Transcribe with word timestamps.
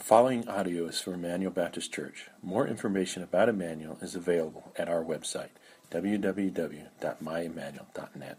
The 0.00 0.06
following 0.06 0.48
audio 0.48 0.86
is 0.86 0.98
from 0.98 1.12
Emmanuel 1.12 1.52
Baptist 1.52 1.92
Church. 1.92 2.28
More 2.42 2.66
information 2.66 3.22
about 3.22 3.50
Emmanuel 3.50 3.98
is 4.00 4.14
available 4.14 4.72
at 4.74 4.88
our 4.88 5.04
website, 5.04 5.50
www.myemmanuel.net. 5.90 8.38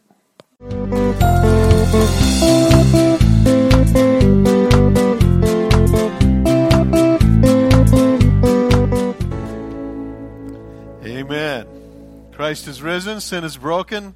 Amen. 11.06 11.68
Christ 12.32 12.68
is 12.68 12.82
risen, 12.82 13.22
sin 13.22 13.44
is 13.44 13.56
broken, 13.56 14.16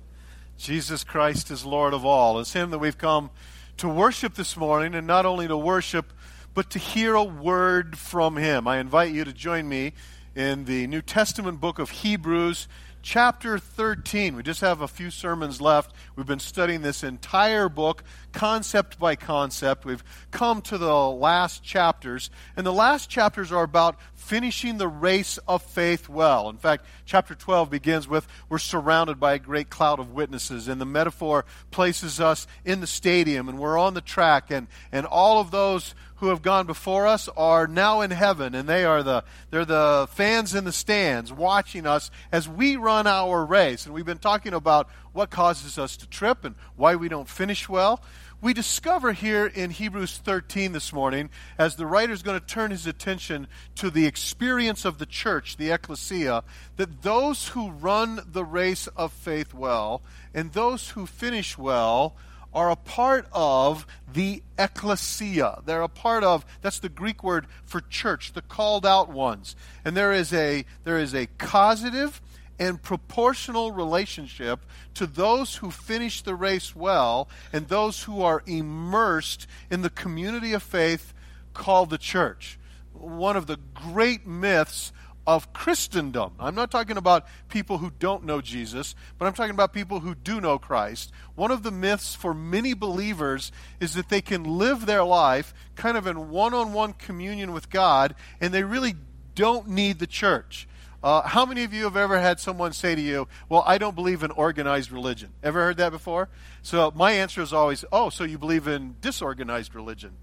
Jesus 0.57 1.03
Christ 1.03 1.51
is 1.51 1.63
Lord 1.63 1.93
of 1.93 2.03
all. 2.03 2.39
It's 2.39 2.53
Him 2.53 2.71
that 2.71 2.79
we've 2.79 2.97
come 2.97 3.29
to 3.77 3.87
worship 3.87 4.33
this 4.33 4.57
morning, 4.57 4.95
and 4.95 5.05
not 5.05 5.27
only 5.27 5.47
to 5.47 5.55
worship, 5.55 6.11
but 6.55 6.69
to 6.69 6.79
hear 6.79 7.13
a 7.15 7.23
word 7.23 7.97
from 7.97 8.37
Him. 8.37 8.65
I 8.65 8.77
invite 8.77 9.13
you 9.13 9.25
to 9.25 9.33
join 9.33 9.67
me 9.67 9.91
in 10.35 10.63
the 10.63 10.87
New 10.87 11.01
Testament 11.01 11.59
book 11.59 11.79
of 11.79 11.89
Hebrews, 11.89 12.69
chapter 13.01 13.59
13. 13.59 14.37
We 14.37 14.41
just 14.41 14.61
have 14.61 14.79
a 14.79 14.87
few 14.87 15.11
sermons 15.11 15.59
left. 15.59 15.93
We've 16.15 16.25
been 16.25 16.39
studying 16.39 16.81
this 16.81 17.03
entire 17.03 17.67
book, 17.67 18.05
concept 18.31 18.97
by 18.97 19.17
concept. 19.17 19.83
We've 19.83 20.03
come 20.31 20.61
to 20.63 20.77
the 20.77 20.95
last 20.95 21.61
chapters, 21.61 22.29
and 22.55 22.65
the 22.65 22.71
last 22.71 23.09
chapters 23.09 23.51
are 23.51 23.63
about 23.63 23.99
finishing 24.13 24.77
the 24.77 24.87
race 24.87 25.37
of 25.49 25.61
faith 25.61 26.07
well. 26.07 26.49
In 26.49 26.57
fact, 26.57 26.85
chapter 27.05 27.35
12 27.35 27.69
begins 27.69 28.07
with 28.07 28.25
We're 28.47 28.59
surrounded 28.59 29.19
by 29.19 29.33
a 29.33 29.39
great 29.39 29.69
cloud 29.69 29.99
of 29.99 30.13
witnesses, 30.13 30.69
and 30.69 30.79
the 30.79 30.85
metaphor 30.85 31.43
places 31.69 32.21
us 32.21 32.47
in 32.63 32.79
the 32.79 32.87
stadium, 32.87 33.49
and 33.49 33.59
we're 33.59 33.77
on 33.77 33.93
the 33.93 33.99
track, 33.99 34.51
and, 34.51 34.67
and 34.93 35.05
all 35.05 35.41
of 35.41 35.51
those 35.51 35.93
who 36.25 36.31
have 36.31 36.41
gone 36.41 36.65
before 36.65 37.05
us 37.05 37.29
are 37.37 37.67
now 37.67 38.01
in 38.01 38.09
heaven 38.09 38.55
and 38.55 38.67
they 38.67 38.83
are 38.83 39.03
the 39.03 39.23
they're 39.51 39.63
the 39.63 40.07
fans 40.09 40.55
in 40.55 40.63
the 40.63 40.71
stands 40.71 41.31
watching 41.31 41.85
us 41.85 42.09
as 42.31 42.49
we 42.49 42.77
run 42.77 43.05
our 43.05 43.45
race. 43.45 43.85
And 43.85 43.93
we've 43.93 44.07
been 44.07 44.17
talking 44.17 44.55
about 44.55 44.89
what 45.13 45.29
causes 45.29 45.77
us 45.77 45.95
to 45.97 46.07
trip 46.07 46.43
and 46.43 46.55
why 46.75 46.95
we 46.95 47.09
don't 47.09 47.29
finish 47.29 47.69
well. 47.69 48.01
We 48.41 48.55
discover 48.55 49.13
here 49.13 49.45
in 49.45 49.69
Hebrews 49.69 50.17
13 50.17 50.71
this 50.71 50.91
morning, 50.91 51.29
as 51.59 51.75
the 51.75 51.85
writer 51.85 52.13
is 52.13 52.23
going 52.23 52.39
to 52.39 52.45
turn 52.45 52.71
his 52.71 52.87
attention 52.87 53.45
to 53.75 53.91
the 53.91 54.07
experience 54.07 54.83
of 54.83 54.97
the 54.97 55.05
church, 55.05 55.57
the 55.57 55.69
ecclesia, 55.69 56.43
that 56.77 57.03
those 57.03 57.49
who 57.49 57.69
run 57.69 58.19
the 58.31 58.43
race 58.43 58.87
of 58.87 59.13
faith 59.13 59.53
well 59.53 60.01
and 60.33 60.53
those 60.53 60.89
who 60.89 61.05
finish 61.05 61.55
well 61.55 62.15
are 62.55 62.71
a 62.71 62.75
part 62.77 63.27
of 63.33 63.85
the 64.11 64.41
ecclesia. 64.57 65.61
They're 65.65 65.81
a 65.81 65.89
part 65.89 66.23
of 66.23 66.45
that's 66.61 66.79
the 66.79 66.89
Greek 66.89 67.21
word 67.21 67.47
for 67.65 67.81
church, 67.81 68.31
the 68.31 68.41
called 68.41 68.85
out 68.85 69.09
ones. 69.09 69.57
And 69.83 69.95
there 69.95 70.13
is 70.13 70.33
a 70.33 70.65
there 70.85 70.97
is 70.97 71.13
a 71.13 71.27
causative 71.37 72.21
and 72.57 72.81
proportional 72.81 73.73
relationship 73.73 74.65
to 74.93 75.05
those 75.05 75.57
who 75.57 75.69
finish 75.69 76.21
the 76.21 76.35
race 76.35 76.73
well 76.73 77.27
and 77.51 77.67
those 77.67 78.03
who 78.03 78.21
are 78.21 78.41
immersed 78.45 79.45
in 79.69 79.81
the 79.81 79.89
community 79.89 80.53
of 80.53 80.63
faith 80.63 81.13
called 81.53 81.89
the 81.89 81.97
church. 81.97 82.57
One 82.93 83.35
of 83.35 83.47
the 83.47 83.59
great 83.73 84.25
myths 84.25 84.93
of 85.27 85.53
Christendom. 85.53 86.33
I'm 86.39 86.55
not 86.55 86.71
talking 86.71 86.97
about 86.97 87.25
people 87.49 87.79
who 87.79 87.91
don't 87.99 88.25
know 88.25 88.41
Jesus, 88.41 88.95
but 89.17 89.25
I'm 89.25 89.33
talking 89.33 89.53
about 89.53 89.73
people 89.73 90.01
who 90.01 90.15
do 90.15 90.39
know 90.39 90.59
Christ. 90.59 91.11
One 91.35 91.51
of 91.51 91.63
the 91.63 91.71
myths 91.71 92.13
for 92.13 92.33
many 92.33 92.73
believers 92.73 93.51
is 93.79 93.93
that 93.95 94.09
they 94.09 94.21
can 94.21 94.43
live 94.43 94.85
their 94.85 95.03
life 95.03 95.53
kind 95.75 95.97
of 95.97 96.07
in 96.07 96.29
one 96.29 96.53
on 96.53 96.73
one 96.73 96.93
communion 96.93 97.53
with 97.53 97.69
God, 97.69 98.15
and 98.39 98.53
they 98.53 98.63
really 98.63 98.95
don't 99.33 99.67
need 99.67 99.99
the 99.99 100.07
church. 100.07 100.67
Uh, 101.03 101.21
how 101.21 101.45
many 101.45 101.63
of 101.63 101.71
you 101.71 101.83
have 101.83 101.97
ever 101.97 102.19
had 102.19 102.39
someone 102.39 102.73
say 102.73 102.95
to 102.95 103.01
you, 103.01 103.27
Well, 103.47 103.63
I 103.67 103.77
don't 103.77 103.93
believe 103.93 104.23
in 104.23 104.31
organized 104.31 104.91
religion? 104.91 105.33
Ever 105.43 105.61
heard 105.61 105.77
that 105.77 105.91
before? 105.91 106.29
So 106.63 106.91
my 106.95 107.11
answer 107.11 107.41
is 107.43 107.53
always, 107.53 107.85
Oh, 107.91 108.09
so 108.09 108.23
you 108.23 108.39
believe 108.39 108.67
in 108.67 108.95
disorganized 109.01 109.75
religion? 109.75 110.13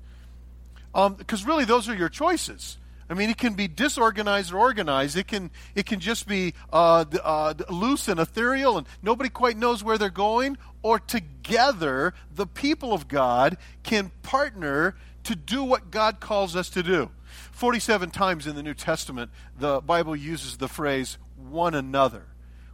Because 0.92 1.42
um, 1.42 1.48
really, 1.48 1.64
those 1.64 1.88
are 1.88 1.94
your 1.94 2.08
choices. 2.08 2.78
I 3.10 3.14
mean, 3.14 3.30
it 3.30 3.36
can 3.36 3.54
be 3.54 3.68
disorganized 3.68 4.52
or 4.52 4.58
organized. 4.58 5.16
It 5.16 5.26
can 5.26 5.50
it 5.74 5.86
can 5.86 6.00
just 6.00 6.26
be 6.26 6.54
uh, 6.72 7.04
uh, 7.22 7.54
loose 7.68 8.08
and 8.08 8.18
ethereal, 8.18 8.78
and 8.78 8.86
nobody 9.02 9.28
quite 9.28 9.56
knows 9.56 9.84
where 9.84 9.98
they're 9.98 10.08
going. 10.08 10.56
Or 10.82 10.98
together, 10.98 12.14
the 12.34 12.46
people 12.46 12.92
of 12.92 13.08
God 13.08 13.56
can 13.82 14.10
partner 14.22 14.96
to 15.24 15.36
do 15.36 15.62
what 15.62 15.90
God 15.90 16.20
calls 16.20 16.56
us 16.56 16.70
to 16.70 16.82
do. 16.82 17.10
Forty-seven 17.52 18.10
times 18.10 18.46
in 18.46 18.56
the 18.56 18.62
New 18.62 18.74
Testament, 18.74 19.30
the 19.58 19.80
Bible 19.80 20.16
uses 20.16 20.56
the 20.56 20.68
phrase 20.68 21.18
"one 21.36 21.74
another." 21.74 22.26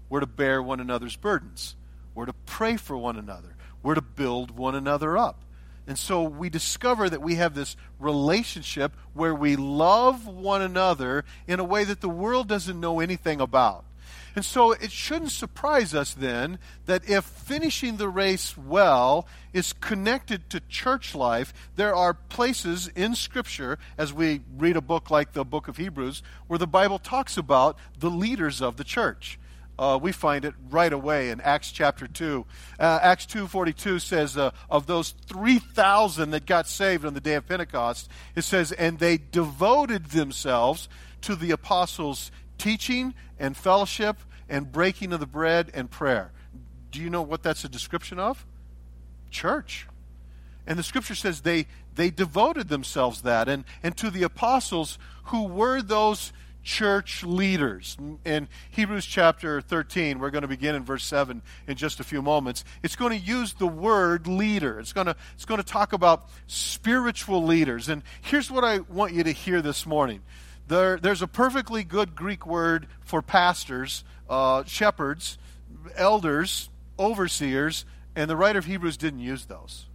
We're 0.08 0.20
to 0.20 0.26
bear 0.26 0.62
one 0.62 0.80
another's 0.80 1.16
burdens. 1.16 1.76
We're 2.14 2.26
to 2.26 2.34
pray 2.46 2.76
for 2.76 2.96
one 2.96 3.16
another. 3.16 3.56
We're 3.82 3.94
to 3.94 4.02
build 4.02 4.50
one 4.50 4.74
another 4.74 5.18
up. 5.18 5.44
And 5.88 5.98
so 5.98 6.22
we 6.22 6.50
discover 6.50 7.08
that 7.08 7.22
we 7.22 7.36
have 7.36 7.54
this 7.54 7.74
relationship 7.98 8.92
where 9.14 9.34
we 9.34 9.56
love 9.56 10.26
one 10.26 10.60
another 10.60 11.24
in 11.46 11.60
a 11.60 11.64
way 11.64 11.82
that 11.84 12.02
the 12.02 12.10
world 12.10 12.46
doesn't 12.46 12.78
know 12.78 13.00
anything 13.00 13.40
about. 13.40 13.86
And 14.36 14.44
so 14.44 14.72
it 14.72 14.92
shouldn't 14.92 15.32
surprise 15.32 15.94
us 15.94 16.12
then 16.12 16.58
that 16.84 17.08
if 17.08 17.24
finishing 17.24 17.96
the 17.96 18.08
race 18.08 18.56
well 18.56 19.26
is 19.54 19.72
connected 19.72 20.50
to 20.50 20.60
church 20.68 21.14
life, 21.14 21.54
there 21.76 21.94
are 21.94 22.12
places 22.12 22.88
in 22.94 23.14
Scripture, 23.14 23.78
as 23.96 24.12
we 24.12 24.42
read 24.58 24.76
a 24.76 24.82
book 24.82 25.10
like 25.10 25.32
the 25.32 25.44
book 25.44 25.68
of 25.68 25.78
Hebrews, 25.78 26.22
where 26.48 26.58
the 26.58 26.66
Bible 26.66 26.98
talks 26.98 27.38
about 27.38 27.78
the 27.98 28.10
leaders 28.10 28.60
of 28.60 28.76
the 28.76 28.84
church. 28.84 29.38
Uh, 29.78 29.98
we 30.00 30.10
find 30.10 30.44
it 30.44 30.54
right 30.70 30.92
away 30.92 31.30
in 31.30 31.40
Acts 31.40 31.70
chapter 31.70 32.08
2. 32.08 32.44
Uh, 32.80 32.98
Acts 33.00 33.26
2.42 33.26 34.00
says, 34.00 34.36
uh, 34.36 34.50
of 34.68 34.86
those 34.86 35.10
3,000 35.26 36.30
that 36.32 36.46
got 36.46 36.66
saved 36.66 37.04
on 37.04 37.14
the 37.14 37.20
day 37.20 37.34
of 37.34 37.46
Pentecost, 37.46 38.08
it 38.34 38.42
says, 38.42 38.72
and 38.72 38.98
they 38.98 39.18
devoted 39.18 40.06
themselves 40.06 40.88
to 41.20 41.36
the 41.36 41.52
apostles' 41.52 42.32
teaching 42.58 43.14
and 43.38 43.56
fellowship 43.56 44.18
and 44.48 44.72
breaking 44.72 45.12
of 45.12 45.20
the 45.20 45.26
bread 45.26 45.70
and 45.74 45.90
prayer. 45.90 46.32
Do 46.90 47.00
you 47.00 47.10
know 47.10 47.22
what 47.22 47.42
that's 47.42 47.64
a 47.64 47.68
description 47.68 48.18
of? 48.18 48.46
Church. 49.30 49.86
And 50.66 50.78
the 50.78 50.82
scripture 50.82 51.14
says 51.14 51.42
they, 51.42 51.66
they 51.94 52.10
devoted 52.10 52.68
themselves 52.68 53.22
that 53.22 53.48
and, 53.48 53.64
and 53.82 53.96
to 53.98 54.10
the 54.10 54.22
apostles 54.22 54.98
who 55.24 55.44
were 55.44 55.80
those 55.82 56.32
church 56.68 57.24
leaders. 57.24 57.96
In 58.26 58.46
Hebrews 58.70 59.06
chapter 59.06 59.62
13, 59.62 60.18
we're 60.18 60.28
going 60.28 60.42
to 60.42 60.48
begin 60.48 60.74
in 60.74 60.84
verse 60.84 61.02
7 61.02 61.40
in 61.66 61.76
just 61.76 61.98
a 61.98 62.04
few 62.04 62.20
moments. 62.20 62.62
It's 62.82 62.94
going 62.94 63.18
to 63.18 63.26
use 63.26 63.54
the 63.54 63.66
word 63.66 64.26
leader. 64.26 64.78
It's 64.78 64.92
going 64.92 65.06
to, 65.06 65.16
it's 65.32 65.46
going 65.46 65.62
to 65.62 65.66
talk 65.66 65.94
about 65.94 66.28
spiritual 66.46 67.42
leaders. 67.42 67.88
And 67.88 68.02
here's 68.20 68.50
what 68.50 68.64
I 68.64 68.80
want 68.80 69.14
you 69.14 69.24
to 69.24 69.32
hear 69.32 69.62
this 69.62 69.86
morning. 69.86 70.20
There, 70.66 70.98
there's 70.98 71.22
a 71.22 71.26
perfectly 71.26 71.84
good 71.84 72.14
Greek 72.14 72.46
word 72.46 72.86
for 73.00 73.22
pastors, 73.22 74.04
uh, 74.28 74.64
shepherds, 74.64 75.38
elders, 75.96 76.68
overseers, 76.98 77.86
and 78.14 78.28
the 78.28 78.36
writer 78.36 78.58
of 78.58 78.66
Hebrews 78.66 78.98
didn't 78.98 79.20
use 79.20 79.46
those. 79.46 79.86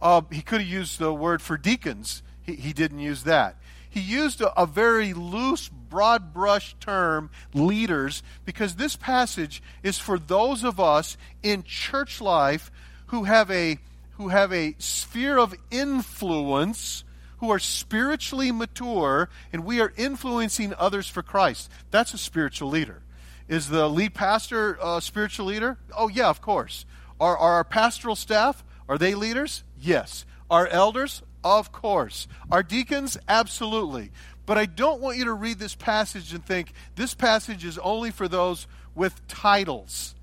Uh, 0.00 0.22
he 0.32 0.40
could 0.40 0.62
have 0.62 0.70
used 0.70 0.98
the 0.98 1.12
word 1.12 1.42
for 1.42 1.58
deacons. 1.58 2.22
He, 2.40 2.54
he 2.54 2.72
didn't 2.72 3.00
use 3.00 3.24
that 3.24 3.58
he 3.94 4.00
used 4.00 4.40
a, 4.40 4.60
a 4.60 4.66
very 4.66 5.14
loose, 5.14 5.68
broad 5.68 6.34
brush 6.34 6.74
term, 6.80 7.30
leaders, 7.54 8.24
because 8.44 8.74
this 8.74 8.96
passage 8.96 9.62
is 9.84 10.00
for 10.00 10.18
those 10.18 10.64
of 10.64 10.80
us 10.80 11.16
in 11.44 11.62
church 11.62 12.20
life 12.20 12.72
who 13.06 13.22
have 13.22 13.52
a 13.52 13.78
who 14.16 14.28
have 14.28 14.52
a 14.52 14.74
sphere 14.78 15.38
of 15.38 15.54
influence, 15.70 17.04
who 17.38 17.52
are 17.52 17.60
spiritually 17.60 18.50
mature, 18.50 19.28
and 19.52 19.64
we 19.64 19.80
are 19.80 19.92
influencing 19.96 20.74
others 20.76 21.08
for 21.08 21.22
Christ. 21.22 21.70
That's 21.92 22.14
a 22.14 22.18
spiritual 22.18 22.70
leader. 22.70 23.02
Is 23.46 23.68
the 23.68 23.88
lead 23.88 24.12
pastor 24.12 24.76
a 24.82 25.00
spiritual 25.00 25.46
leader? 25.46 25.78
Oh, 25.96 26.08
yeah, 26.08 26.28
of 26.28 26.40
course. 26.40 26.84
Are, 27.20 27.36
are 27.36 27.52
our 27.54 27.64
pastoral 27.64 28.16
staff, 28.16 28.64
are 28.88 28.98
they 28.98 29.14
leaders? 29.14 29.62
Yes. 29.80 30.24
Our 30.50 30.66
elders? 30.66 31.22
Of 31.44 31.70
course. 31.70 32.26
Our 32.50 32.62
deacons? 32.62 33.18
Absolutely. 33.28 34.10
But 34.46 34.58
I 34.58 34.66
don't 34.66 35.00
want 35.00 35.18
you 35.18 35.26
to 35.26 35.32
read 35.32 35.58
this 35.58 35.74
passage 35.74 36.32
and 36.32 36.44
think 36.44 36.72
this 36.96 37.14
passage 37.14 37.64
is 37.64 37.78
only 37.78 38.10
for 38.10 38.28
those 38.28 38.66
with 38.94 39.26
titles. 39.28 40.14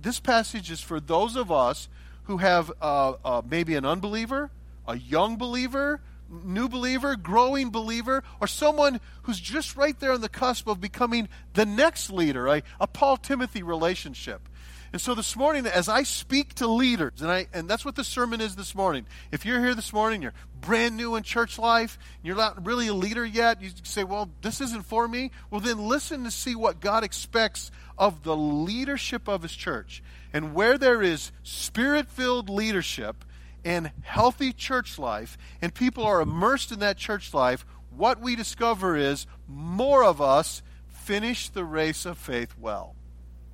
This 0.00 0.20
passage 0.20 0.70
is 0.70 0.80
for 0.80 1.00
those 1.00 1.36
of 1.36 1.50
us 1.50 1.88
who 2.24 2.38
have 2.38 2.70
uh, 2.80 3.14
uh, 3.24 3.42
maybe 3.48 3.74
an 3.74 3.84
unbeliever, 3.84 4.50
a 4.86 4.96
young 4.96 5.36
believer, 5.36 6.00
new 6.44 6.68
believer, 6.68 7.16
growing 7.16 7.70
believer, 7.70 8.22
or 8.40 8.46
someone 8.46 9.00
who's 9.22 9.40
just 9.40 9.76
right 9.76 9.98
there 9.98 10.12
on 10.12 10.20
the 10.20 10.28
cusp 10.28 10.68
of 10.68 10.80
becoming 10.80 11.28
the 11.54 11.66
next 11.66 12.10
leader, 12.10 12.46
a, 12.46 12.62
a 12.80 12.86
Paul 12.86 13.16
Timothy 13.16 13.62
relationship. 13.62 14.48
And 14.92 15.00
so 15.00 15.14
this 15.14 15.36
morning, 15.36 15.66
as 15.66 15.88
I 15.88 16.02
speak 16.02 16.54
to 16.54 16.66
leaders, 16.66 17.20
and, 17.20 17.30
I, 17.30 17.46
and 17.52 17.68
that's 17.68 17.84
what 17.84 17.94
the 17.94 18.04
sermon 18.04 18.40
is 18.40 18.56
this 18.56 18.74
morning. 18.74 19.06
If 19.30 19.44
you're 19.44 19.60
here 19.60 19.74
this 19.74 19.92
morning, 19.92 20.22
you're 20.22 20.32
brand 20.60 20.96
new 20.96 21.14
in 21.16 21.22
church 21.22 21.58
life, 21.58 21.98
you're 22.22 22.36
not 22.36 22.64
really 22.64 22.88
a 22.88 22.94
leader 22.94 23.24
yet, 23.24 23.60
you 23.60 23.70
say, 23.82 24.02
well, 24.02 24.30
this 24.40 24.60
isn't 24.60 24.86
for 24.86 25.06
me. 25.06 25.30
Well, 25.50 25.60
then 25.60 25.86
listen 25.86 26.24
to 26.24 26.30
see 26.30 26.54
what 26.54 26.80
God 26.80 27.04
expects 27.04 27.70
of 27.98 28.22
the 28.22 28.36
leadership 28.36 29.28
of 29.28 29.42
His 29.42 29.52
church. 29.52 30.02
And 30.32 30.54
where 30.54 30.78
there 30.78 31.02
is 31.02 31.32
spirit 31.42 32.08
filled 32.08 32.48
leadership 32.48 33.24
and 33.64 33.90
healthy 34.02 34.52
church 34.52 34.98
life, 34.98 35.36
and 35.60 35.74
people 35.74 36.04
are 36.04 36.22
immersed 36.22 36.72
in 36.72 36.78
that 36.78 36.96
church 36.96 37.34
life, 37.34 37.66
what 37.90 38.20
we 38.20 38.36
discover 38.36 38.96
is 38.96 39.26
more 39.46 40.02
of 40.02 40.22
us 40.22 40.62
finish 40.86 41.50
the 41.50 41.64
race 41.64 42.06
of 42.06 42.16
faith 42.16 42.54
well. 42.58 42.94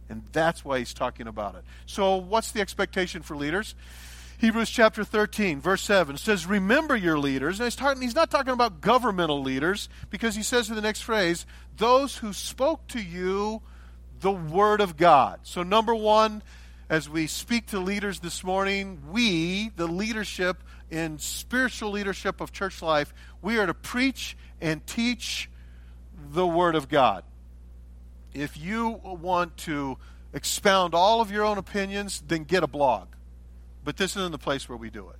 And 0.09 0.23
that's 0.33 0.65
why 0.65 0.79
he's 0.79 0.95
talking 0.95 1.27
about 1.27 1.55
it. 1.55 1.65
So, 1.87 2.17
what's 2.17 2.53
the 2.53 2.61
expectation 2.61 3.23
for 3.23 3.37
leaders? 3.37 3.75
Hebrews 4.39 4.69
chapter 4.69 5.05
13, 5.05 5.61
verse 5.61 5.83
7 5.83 6.19
says, 6.19 6.47
Remember 6.47 6.97
your 6.97 7.19
leaders. 7.19 7.61
And 7.61 7.67
he's, 7.67 7.77
talking, 7.77 8.03
he's 8.03 8.15
not 8.15 8.31
talking 8.31 8.53
about 8.53 8.81
governmental 8.81 9.41
leaders 9.41 9.89
because 10.11 10.35
he 10.35 10.43
says 10.43 10.69
in 10.69 10.77
the 10.77 10.83
next 10.83 11.03
phrase, 11.03 11.47
Those 11.77 12.19
who 12.19 12.33
spoke 12.33 12.87
to 12.89 13.01
you 13.01 13.63
the 14.21 14.33
word 14.33 14.81
of 14.81 14.97
God. 14.97 15.41
So, 15.45 15.63
number 15.63 15.95
one, 15.95 16.43
as 16.91 17.09
we 17.09 17.27
speak 17.27 17.67
to 17.69 17.79
leaders 17.79 18.21
this 18.21 18.45
morning, 18.45 19.03
we, 19.11 19.71
the 19.77 19.87
leadership 19.87 20.63
in 20.91 21.19
spiritual 21.19 21.91
leadership 21.91 22.41
of 22.41 22.53
church 22.53 22.83
life, 22.83 23.15
we 23.41 23.59
are 23.59 23.67
to 23.67 23.75
preach 23.75 24.37
and 24.61 24.87
teach 24.87 25.49
the 26.33 26.47
word 26.47 26.75
of 26.75 26.89
God 26.89 27.25
if 28.35 28.59
you 28.59 29.01
want 29.03 29.57
to 29.59 29.97
expound 30.33 30.95
all 30.95 31.21
of 31.21 31.31
your 31.31 31.45
own 31.45 31.57
opinions, 31.57 32.23
then 32.27 32.45
get 32.45 32.63
a 32.63 32.67
blog. 32.67 33.09
But 33.85 33.97
this 33.97 34.17
isn't 34.17 34.33
the 34.33 34.39
place 34.39 34.69
where 34.69 34.77
we 34.77 34.91
do 34.91 35.09
it. 35.09 35.17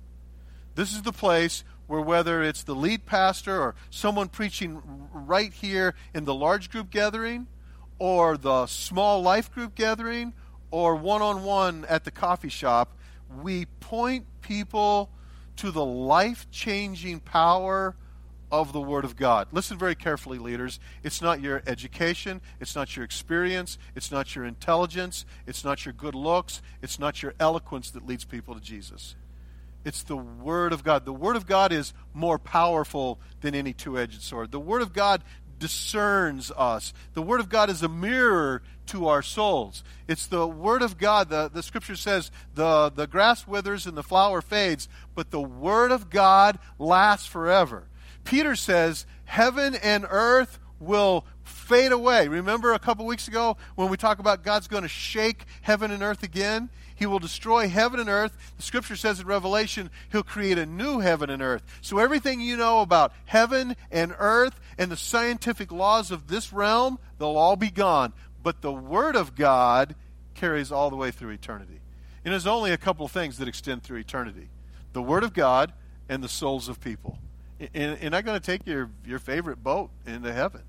This 0.75 0.91
is 0.91 1.01
the 1.03 1.13
place 1.13 1.63
where, 1.87 2.01
whether 2.01 2.43
it's 2.43 2.63
the 2.63 2.75
lead 2.75 3.05
pastor 3.05 3.61
or 3.61 3.75
someone 3.89 4.27
preaching 4.27 4.81
right 5.13 5.53
here 5.53 5.95
in 6.13 6.25
the 6.25 6.33
large 6.33 6.69
group 6.69 6.89
gathering, 6.89 7.47
or 7.97 8.35
the 8.37 8.67
small 8.67 9.21
life 9.21 9.51
group 9.51 9.73
gathering, 9.73 10.33
or 10.69 10.95
one 10.95 11.21
on 11.21 11.43
one 11.43 11.85
at 11.87 12.03
the 12.03 12.11
coffee 12.11 12.49
shop, 12.49 12.97
we 13.41 13.65
point 13.79 14.25
people 14.41 15.09
to 15.55 15.71
the 15.71 15.85
life 15.85 16.49
changing 16.51 17.21
power 17.21 17.95
of 18.51 18.73
the 18.73 18.81
Word 18.81 19.05
of 19.05 19.15
God. 19.15 19.47
Listen 19.51 19.77
very 19.77 19.95
carefully, 19.95 20.37
leaders. 20.37 20.79
It's 21.03 21.21
not 21.21 21.41
your 21.41 21.63
education, 21.67 22.41
it's 22.59 22.75
not 22.75 22.95
your 22.95 23.05
experience, 23.05 23.77
it's 23.95 24.11
not 24.11 24.35
your 24.35 24.45
intelligence, 24.45 25.25
it's 25.45 25.63
not 25.63 25.85
your 25.85 25.93
good 25.93 26.15
looks, 26.15 26.61
it's 26.81 26.99
not 26.99 27.21
your 27.21 27.33
eloquence 27.39 27.91
that 27.91 28.05
leads 28.05 28.25
people 28.25 28.53
to 28.55 28.61
Jesus. 28.61 29.15
It's 29.83 30.03
the 30.03 30.17
Word 30.17 30.73
of 30.73 30.83
God. 30.83 31.05
The 31.05 31.13
Word 31.13 31.35
of 31.35 31.45
God 31.45 31.71
is 31.71 31.93
more 32.13 32.39
powerful 32.39 33.19
than 33.41 33.53
any 33.53 33.71
two 33.71 33.99
edged 33.99 34.21
sword. 34.21 34.51
The 34.51 34.59
Word 34.59 34.81
of 34.81 34.93
God 34.93 35.23
discerns 35.59 36.51
us. 36.51 36.93
The 37.13 37.21
Word 37.21 37.39
of 37.39 37.49
God 37.49 37.69
is 37.69 37.83
a 37.83 37.87
mirror 37.87 38.61
to 38.87 39.07
our 39.07 39.21
souls. 39.21 39.83
It's 40.07 40.27
the 40.27 40.47
Word 40.47 40.81
of 40.81 40.97
God. 40.97 41.29
The, 41.29 41.49
the 41.53 41.63
Scripture 41.63 41.95
says 41.95 42.31
the, 42.53 42.91
the 42.93 43.07
grass 43.07 43.47
withers 43.47 43.85
and 43.85 43.95
the 43.95 44.03
flower 44.03 44.41
fades, 44.41 44.89
but 45.13 45.31
the 45.31 45.41
Word 45.41 45.91
of 45.91 46.09
God 46.09 46.59
lasts 46.79 47.27
forever. 47.27 47.87
Peter 48.25 48.55
says, 48.55 49.05
Heaven 49.23 49.75
and 49.75 50.05
earth 50.09 50.59
will 50.79 51.25
fade 51.43 51.91
away. 51.91 52.27
Remember 52.27 52.73
a 52.73 52.79
couple 52.79 53.05
weeks 53.05 53.27
ago 53.27 53.57
when 53.75 53.89
we 53.89 53.97
talk 53.97 54.19
about 54.19 54.43
God's 54.43 54.67
going 54.67 54.83
to 54.83 54.89
shake 54.89 55.45
heaven 55.61 55.91
and 55.91 56.03
earth 56.03 56.23
again? 56.23 56.69
He 56.95 57.05
will 57.05 57.19
destroy 57.19 57.67
heaven 57.67 57.99
and 57.99 58.09
earth. 58.09 58.37
The 58.57 58.63
scripture 58.63 58.95
says 58.95 59.19
in 59.19 59.27
Revelation, 59.27 59.89
He'll 60.11 60.23
create 60.23 60.57
a 60.57 60.65
new 60.65 60.99
heaven 60.99 61.29
and 61.29 61.41
earth. 61.41 61.63
So 61.81 61.97
everything 61.97 62.39
you 62.39 62.55
know 62.55 62.81
about 62.81 63.13
heaven 63.25 63.75
and 63.91 64.13
earth 64.17 64.59
and 64.77 64.91
the 64.91 64.97
scientific 64.97 65.71
laws 65.71 66.11
of 66.11 66.27
this 66.27 66.53
realm, 66.53 66.99
they'll 67.19 67.37
all 67.37 67.57
be 67.57 67.71
gone. 67.71 68.13
But 68.41 68.61
the 68.61 68.73
Word 68.73 69.15
of 69.15 69.35
God 69.35 69.95
carries 70.35 70.71
all 70.71 70.89
the 70.89 70.95
way 70.95 71.11
through 71.11 71.31
eternity. 71.31 71.81
And 72.23 72.31
there's 72.31 72.47
only 72.47 72.71
a 72.71 72.77
couple 72.77 73.07
things 73.07 73.37
that 73.37 73.47
extend 73.47 73.83
through 73.83 73.99
eternity 73.99 74.49
the 74.93 75.01
Word 75.01 75.25
of 75.25 75.33
God 75.33 75.73
and 76.07 76.23
the 76.23 76.29
souls 76.29 76.69
of 76.69 76.79
people. 76.79 77.19
And 77.73 78.01
you're 78.01 78.11
not 78.11 78.25
going 78.25 78.39
to 78.39 78.45
take 78.45 78.67
your, 78.67 78.89
your 79.05 79.19
favorite 79.19 79.63
boat 79.63 79.89
into 80.05 80.33
heaven. 80.33 80.61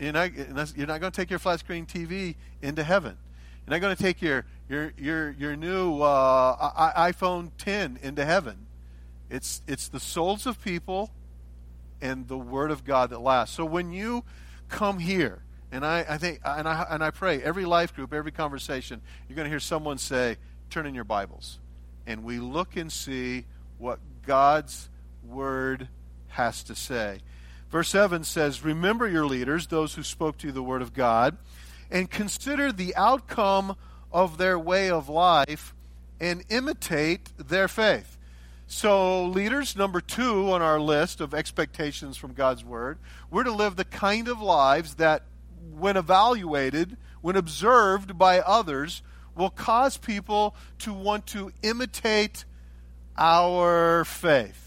You're 0.00 0.12
not, 0.12 0.32
you're 0.34 0.86
not 0.86 1.00
going 1.00 1.12
to 1.12 1.16
take 1.16 1.30
your 1.30 1.38
flat 1.38 1.60
screen 1.60 1.86
TV 1.86 2.36
into 2.62 2.82
heaven. 2.82 3.16
You're 3.66 3.72
not 3.72 3.80
going 3.80 3.96
to 3.96 4.02
take 4.02 4.20
your, 4.20 4.44
your, 4.68 4.92
your, 4.98 5.30
your 5.32 5.56
new 5.56 6.02
uh, 6.02 6.92
iPhone 6.92 7.50
10 7.58 7.98
into 8.02 8.24
heaven. 8.24 8.66
It's, 9.30 9.62
it's 9.66 9.88
the 9.88 10.00
souls 10.00 10.46
of 10.46 10.62
people 10.62 11.10
and 12.00 12.28
the 12.28 12.38
Word 12.38 12.70
of 12.70 12.84
God 12.84 13.10
that 13.10 13.20
lasts. 13.20 13.56
So 13.56 13.64
when 13.64 13.92
you 13.92 14.24
come 14.68 14.98
here, 14.98 15.42
and 15.72 15.84
I, 15.84 16.04
I 16.08 16.18
think, 16.18 16.40
and 16.44 16.68
I, 16.68 16.86
and 16.88 17.02
I 17.02 17.10
pray 17.10 17.42
every 17.42 17.64
life 17.64 17.94
group, 17.94 18.12
every 18.12 18.30
conversation, 18.30 19.00
you're 19.28 19.36
going 19.36 19.46
to 19.46 19.50
hear 19.50 19.58
someone 19.58 19.98
say, 19.98 20.36
"Turn 20.70 20.86
in 20.86 20.94
your 20.94 21.04
Bibles," 21.04 21.58
and 22.06 22.22
we 22.22 22.38
look 22.38 22.76
and 22.76 22.92
see 22.92 23.44
what 23.78 23.98
God's 24.24 24.88
word 25.26 25.88
has 26.28 26.62
to 26.64 26.74
say. 26.74 27.20
Verse 27.70 27.88
7 27.88 28.24
says, 28.24 28.64
Remember 28.64 29.08
your 29.08 29.26
leaders, 29.26 29.66
those 29.66 29.94
who 29.94 30.02
spoke 30.02 30.38
to 30.38 30.48
you 30.48 30.52
the 30.52 30.62
word 30.62 30.82
of 30.82 30.94
God, 30.94 31.36
and 31.90 32.10
consider 32.10 32.70
the 32.70 32.94
outcome 32.94 33.76
of 34.12 34.38
their 34.38 34.58
way 34.58 34.90
of 34.90 35.08
life 35.08 35.74
and 36.20 36.44
imitate 36.48 37.30
their 37.36 37.68
faith. 37.68 38.16
So, 38.66 39.26
leaders, 39.26 39.76
number 39.76 40.00
two 40.00 40.50
on 40.50 40.62
our 40.62 40.80
list 40.80 41.20
of 41.20 41.34
expectations 41.34 42.16
from 42.16 42.32
God's 42.32 42.64
Word, 42.64 42.98
we're 43.30 43.44
to 43.44 43.52
live 43.52 43.76
the 43.76 43.84
kind 43.84 44.26
of 44.26 44.40
lives 44.40 44.94
that, 44.94 45.22
when 45.76 45.96
evaluated, 45.96 46.96
when 47.20 47.36
observed 47.36 48.16
by 48.16 48.40
others, 48.40 49.02
will 49.36 49.50
cause 49.50 49.96
people 49.96 50.56
to 50.78 50.94
want 50.94 51.26
to 51.26 51.52
imitate 51.62 52.44
our 53.18 54.04
faith. 54.04 54.63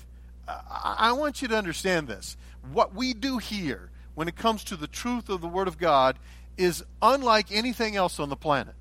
I 0.47 1.11
want 1.11 1.41
you 1.41 1.47
to 1.49 1.57
understand 1.57 2.07
this. 2.07 2.37
What 2.71 2.95
we 2.95 3.13
do 3.13 3.37
here 3.37 3.89
when 4.15 4.27
it 4.27 4.35
comes 4.35 4.63
to 4.65 4.75
the 4.75 4.87
truth 4.87 5.29
of 5.29 5.41
the 5.41 5.47
Word 5.47 5.67
of 5.67 5.77
God 5.77 6.17
is 6.57 6.83
unlike 7.01 7.51
anything 7.51 7.95
else 7.95 8.19
on 8.19 8.29
the 8.29 8.35
planet. 8.35 8.75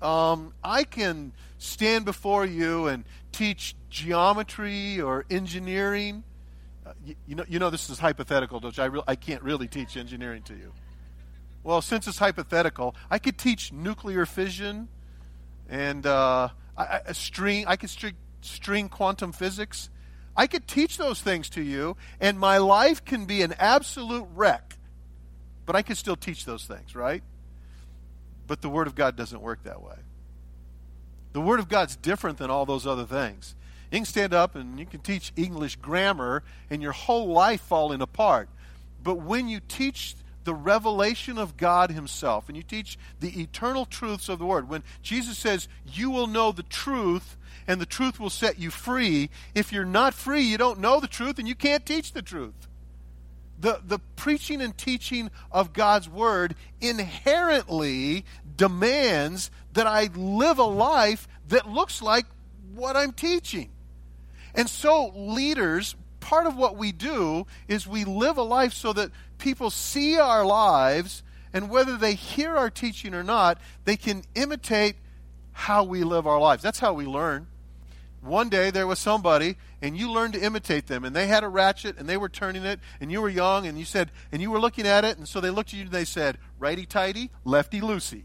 Um, 0.00 0.54
I 0.64 0.84
can 0.84 1.32
stand 1.58 2.04
before 2.04 2.44
you 2.44 2.86
and 2.86 3.04
teach 3.30 3.76
geometry 3.90 5.00
or 5.00 5.24
engineering. 5.30 6.24
Uh, 6.84 6.92
you, 7.04 7.14
you, 7.26 7.34
know, 7.36 7.44
you 7.48 7.58
know 7.58 7.70
this 7.70 7.88
is 7.90 7.98
hypothetical, 7.98 8.60
don't 8.60 8.76
you? 8.76 8.82
I, 8.82 8.86
re- 8.86 9.02
I 9.06 9.14
can't 9.14 9.42
really 9.42 9.68
teach 9.68 9.96
engineering 9.96 10.42
to 10.44 10.54
you. 10.54 10.72
Well, 11.62 11.80
since 11.80 12.08
it's 12.08 12.18
hypothetical, 12.18 12.96
I 13.10 13.18
could 13.18 13.38
teach 13.38 13.72
nuclear 13.72 14.26
fission 14.26 14.88
and 15.68 16.04
uh, 16.04 16.48
string. 17.12 17.64
I 17.68 17.76
could 17.76 17.90
string, 17.90 18.14
string 18.40 18.88
quantum 18.88 19.30
physics. 19.30 19.88
I 20.36 20.46
could 20.46 20.66
teach 20.66 20.96
those 20.96 21.20
things 21.20 21.50
to 21.50 21.62
you, 21.62 21.96
and 22.20 22.38
my 22.38 22.58
life 22.58 23.04
can 23.04 23.26
be 23.26 23.42
an 23.42 23.54
absolute 23.58 24.26
wreck. 24.34 24.76
But 25.66 25.76
I 25.76 25.82
can 25.82 25.94
still 25.94 26.16
teach 26.16 26.44
those 26.44 26.64
things, 26.64 26.94
right? 26.94 27.22
But 28.46 28.62
the 28.62 28.68
Word 28.68 28.86
of 28.86 28.94
God 28.94 29.16
doesn't 29.16 29.40
work 29.40 29.62
that 29.64 29.82
way. 29.82 29.96
The 31.32 31.40
Word 31.40 31.60
of 31.60 31.68
God's 31.68 31.96
different 31.96 32.38
than 32.38 32.50
all 32.50 32.66
those 32.66 32.86
other 32.86 33.04
things. 33.04 33.54
You 33.90 33.98
can 33.98 34.06
stand 34.06 34.32
up 34.32 34.54
and 34.54 34.78
you 34.78 34.86
can 34.86 35.00
teach 35.00 35.32
English 35.36 35.76
grammar, 35.76 36.42
and 36.70 36.82
your 36.82 36.92
whole 36.92 37.28
life 37.28 37.60
falling 37.60 38.00
apart. 38.00 38.48
But 39.02 39.16
when 39.16 39.48
you 39.48 39.60
teach 39.68 40.14
the 40.44 40.54
revelation 40.54 41.38
of 41.38 41.56
God 41.56 41.90
Himself 41.90 42.48
and 42.48 42.56
you 42.56 42.62
teach 42.62 42.98
the 43.20 43.40
eternal 43.40 43.84
truths 43.84 44.28
of 44.28 44.38
the 44.38 44.46
Word, 44.46 44.68
when 44.68 44.82
Jesus 45.02 45.36
says, 45.38 45.68
You 45.86 46.10
will 46.10 46.26
know 46.26 46.52
the 46.52 46.62
truth, 46.64 47.36
and 47.66 47.80
the 47.80 47.86
truth 47.86 48.18
will 48.18 48.30
set 48.30 48.58
you 48.58 48.70
free. 48.70 49.30
If 49.54 49.72
you're 49.72 49.84
not 49.84 50.14
free, 50.14 50.42
you 50.42 50.58
don't 50.58 50.80
know 50.80 51.00
the 51.00 51.06
truth 51.06 51.38
and 51.38 51.46
you 51.46 51.54
can't 51.54 51.86
teach 51.86 52.12
the 52.12 52.22
truth. 52.22 52.68
The, 53.58 53.80
the 53.84 54.00
preaching 54.16 54.60
and 54.60 54.76
teaching 54.76 55.30
of 55.52 55.72
God's 55.72 56.08
word 56.08 56.56
inherently 56.80 58.24
demands 58.56 59.50
that 59.74 59.86
I 59.86 60.10
live 60.14 60.58
a 60.58 60.64
life 60.64 61.28
that 61.48 61.68
looks 61.68 62.02
like 62.02 62.26
what 62.74 62.96
I'm 62.96 63.12
teaching. 63.12 63.70
And 64.54 64.68
so, 64.68 65.12
leaders, 65.14 65.94
part 66.20 66.46
of 66.46 66.56
what 66.56 66.76
we 66.76 66.92
do 66.92 67.46
is 67.68 67.86
we 67.86 68.04
live 68.04 68.36
a 68.36 68.42
life 68.42 68.72
so 68.72 68.92
that 68.94 69.10
people 69.38 69.70
see 69.70 70.18
our 70.18 70.44
lives, 70.44 71.22
and 71.52 71.70
whether 71.70 71.96
they 71.96 72.14
hear 72.14 72.56
our 72.56 72.70
teaching 72.70 73.14
or 73.14 73.22
not, 73.22 73.58
they 73.84 73.96
can 73.96 74.24
imitate 74.34 74.96
how 75.52 75.84
we 75.84 76.02
live 76.02 76.26
our 76.26 76.40
lives. 76.40 76.62
That's 76.62 76.80
how 76.80 76.94
we 76.94 77.06
learn 77.06 77.46
one 78.22 78.48
day 78.48 78.70
there 78.70 78.86
was 78.86 78.98
somebody 78.98 79.56
and 79.80 79.96
you 79.96 80.10
learned 80.10 80.34
to 80.34 80.40
imitate 80.40 80.86
them 80.86 81.04
and 81.04 81.14
they 81.14 81.26
had 81.26 81.44
a 81.44 81.48
ratchet 81.48 81.98
and 81.98 82.08
they 82.08 82.16
were 82.16 82.28
turning 82.28 82.64
it 82.64 82.78
and 83.00 83.10
you 83.10 83.20
were 83.20 83.28
young 83.28 83.66
and 83.66 83.78
you 83.78 83.84
said 83.84 84.10
and 84.30 84.40
you 84.40 84.50
were 84.50 84.60
looking 84.60 84.86
at 84.86 85.04
it 85.04 85.18
and 85.18 85.28
so 85.28 85.40
they 85.40 85.50
looked 85.50 85.70
at 85.70 85.74
you 85.74 85.82
and 85.82 85.90
they 85.90 86.04
said 86.04 86.38
righty 86.58 86.86
tighty 86.86 87.30
lefty 87.44 87.80
loosey 87.80 88.22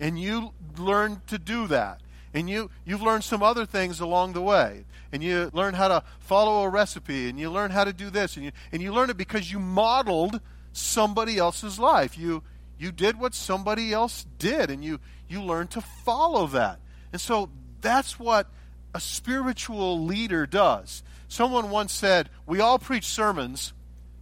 and 0.00 0.18
you 0.18 0.52
learn 0.78 1.20
to 1.28 1.38
do 1.38 1.66
that. 1.68 2.00
And 2.32 2.48
you, 2.48 2.70
you've 2.84 3.02
learned 3.02 3.24
some 3.24 3.42
other 3.42 3.66
things 3.66 4.00
along 4.00 4.32
the 4.32 4.40
way. 4.40 4.84
And 5.12 5.22
you 5.22 5.50
learn 5.52 5.74
how 5.74 5.88
to 5.88 6.02
follow 6.20 6.62
a 6.62 6.68
recipe, 6.68 7.28
and 7.28 7.38
you 7.38 7.50
learn 7.50 7.72
how 7.72 7.84
to 7.84 7.92
do 7.92 8.08
this. 8.08 8.36
And 8.36 8.44
you, 8.46 8.52
and 8.72 8.80
you 8.80 8.92
learn 8.92 9.10
it 9.10 9.16
because 9.16 9.52
you 9.52 9.58
modeled 9.58 10.40
somebody 10.72 11.36
else's 11.36 11.78
life. 11.78 12.16
You, 12.16 12.42
you 12.78 12.92
did 12.92 13.18
what 13.18 13.34
somebody 13.34 13.92
else 13.92 14.24
did, 14.38 14.70
and 14.70 14.82
you, 14.82 15.00
you 15.28 15.42
learned 15.42 15.72
to 15.72 15.80
follow 15.80 16.46
that. 16.48 16.78
And 17.12 17.20
so 17.20 17.50
that's 17.80 18.18
what 18.18 18.48
a 18.94 19.00
spiritual 19.00 20.04
leader 20.04 20.46
does. 20.46 21.02
Someone 21.28 21.70
once 21.70 21.92
said, 21.92 22.28
We 22.46 22.60
all 22.60 22.78
preach 22.78 23.04
sermons, 23.04 23.72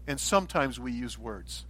and 0.07 0.21
sometimes 0.21 0.79
we 0.79 0.93
use 0.93 1.19
words. 1.19 1.65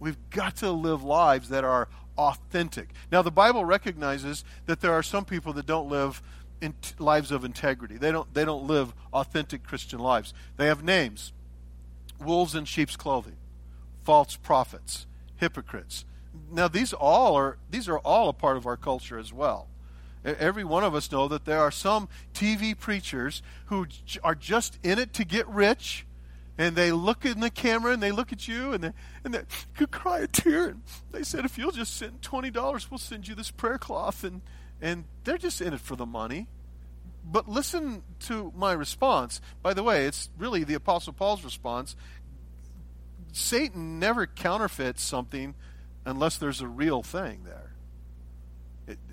We've 0.00 0.18
got 0.30 0.56
to 0.56 0.70
live 0.70 1.02
lives 1.02 1.48
that 1.50 1.64
are 1.64 1.88
authentic. 2.18 2.90
Now, 3.10 3.22
the 3.22 3.30
Bible 3.30 3.64
recognizes 3.64 4.44
that 4.66 4.80
there 4.80 4.92
are 4.92 5.02
some 5.02 5.24
people 5.24 5.52
that 5.54 5.66
don't 5.66 5.88
live 5.88 6.22
in 6.60 6.74
lives 6.98 7.30
of 7.30 7.44
integrity. 7.44 7.96
They 7.96 8.12
don't, 8.12 8.32
they 8.34 8.44
don't 8.44 8.66
live 8.66 8.92
authentic 9.12 9.62
Christian 9.62 9.98
lives. 9.98 10.34
They 10.56 10.66
have 10.66 10.82
names 10.82 11.32
wolves 12.20 12.54
in 12.54 12.64
sheep's 12.64 12.96
clothing, 12.96 13.36
false 14.04 14.36
prophets, 14.36 15.06
hypocrites. 15.36 16.04
Now, 16.50 16.68
these 16.68 16.92
all 16.92 17.36
are 17.36 17.58
these 17.70 17.88
are 17.88 17.98
all 17.98 18.28
a 18.28 18.32
part 18.32 18.56
of 18.56 18.66
our 18.66 18.76
culture 18.76 19.18
as 19.18 19.32
well. 19.32 19.68
Every 20.24 20.64
one 20.64 20.84
of 20.84 20.94
us 20.94 21.12
know 21.12 21.28
that 21.28 21.44
there 21.44 21.60
are 21.60 21.70
some 21.70 22.08
TV 22.32 22.78
preachers 22.78 23.42
who 23.66 23.86
are 24.22 24.34
just 24.34 24.78
in 24.82 24.98
it 24.98 25.12
to 25.14 25.24
get 25.24 25.46
rich 25.48 26.06
and 26.56 26.76
they 26.76 26.92
look 26.92 27.24
in 27.24 27.40
the 27.40 27.50
camera 27.50 27.92
and 27.92 28.02
they 28.02 28.12
look 28.12 28.32
at 28.32 28.46
you 28.46 28.72
and 28.72 28.84
they 28.84 28.92
and 29.24 29.34
they 29.34 29.42
could 29.74 29.90
cry 29.90 30.20
a 30.20 30.26
tear 30.26 30.68
and 30.68 30.82
they 31.10 31.22
said 31.22 31.44
if 31.44 31.58
you'll 31.58 31.72
just 31.72 31.96
send 31.96 32.22
twenty 32.22 32.50
dollars 32.50 32.90
we'll 32.90 32.98
send 32.98 33.26
you 33.28 33.34
this 33.34 33.50
prayer 33.50 33.78
cloth. 33.78 34.24
And 34.24 34.40
and 34.80 35.04
they're 35.24 35.38
just 35.38 35.60
in 35.60 35.74
it 35.74 35.80
for 35.80 35.96
the 35.96 36.06
money. 36.06 36.48
But 37.24 37.48
listen 37.48 38.02
to 38.20 38.52
my 38.54 38.72
response. 38.72 39.40
By 39.62 39.74
the 39.74 39.82
way 39.82 40.06
it's 40.06 40.30
really 40.38 40.64
the 40.64 40.74
apostle 40.74 41.12
paul's 41.12 41.44
response. 41.44 41.96
Satan 43.32 43.98
never 43.98 44.26
counterfeits 44.26 45.02
something 45.02 45.54
unless 46.06 46.38
there's 46.38 46.60
a 46.60 46.68
real 46.68 47.02
thing 47.02 47.42
there 47.44 47.63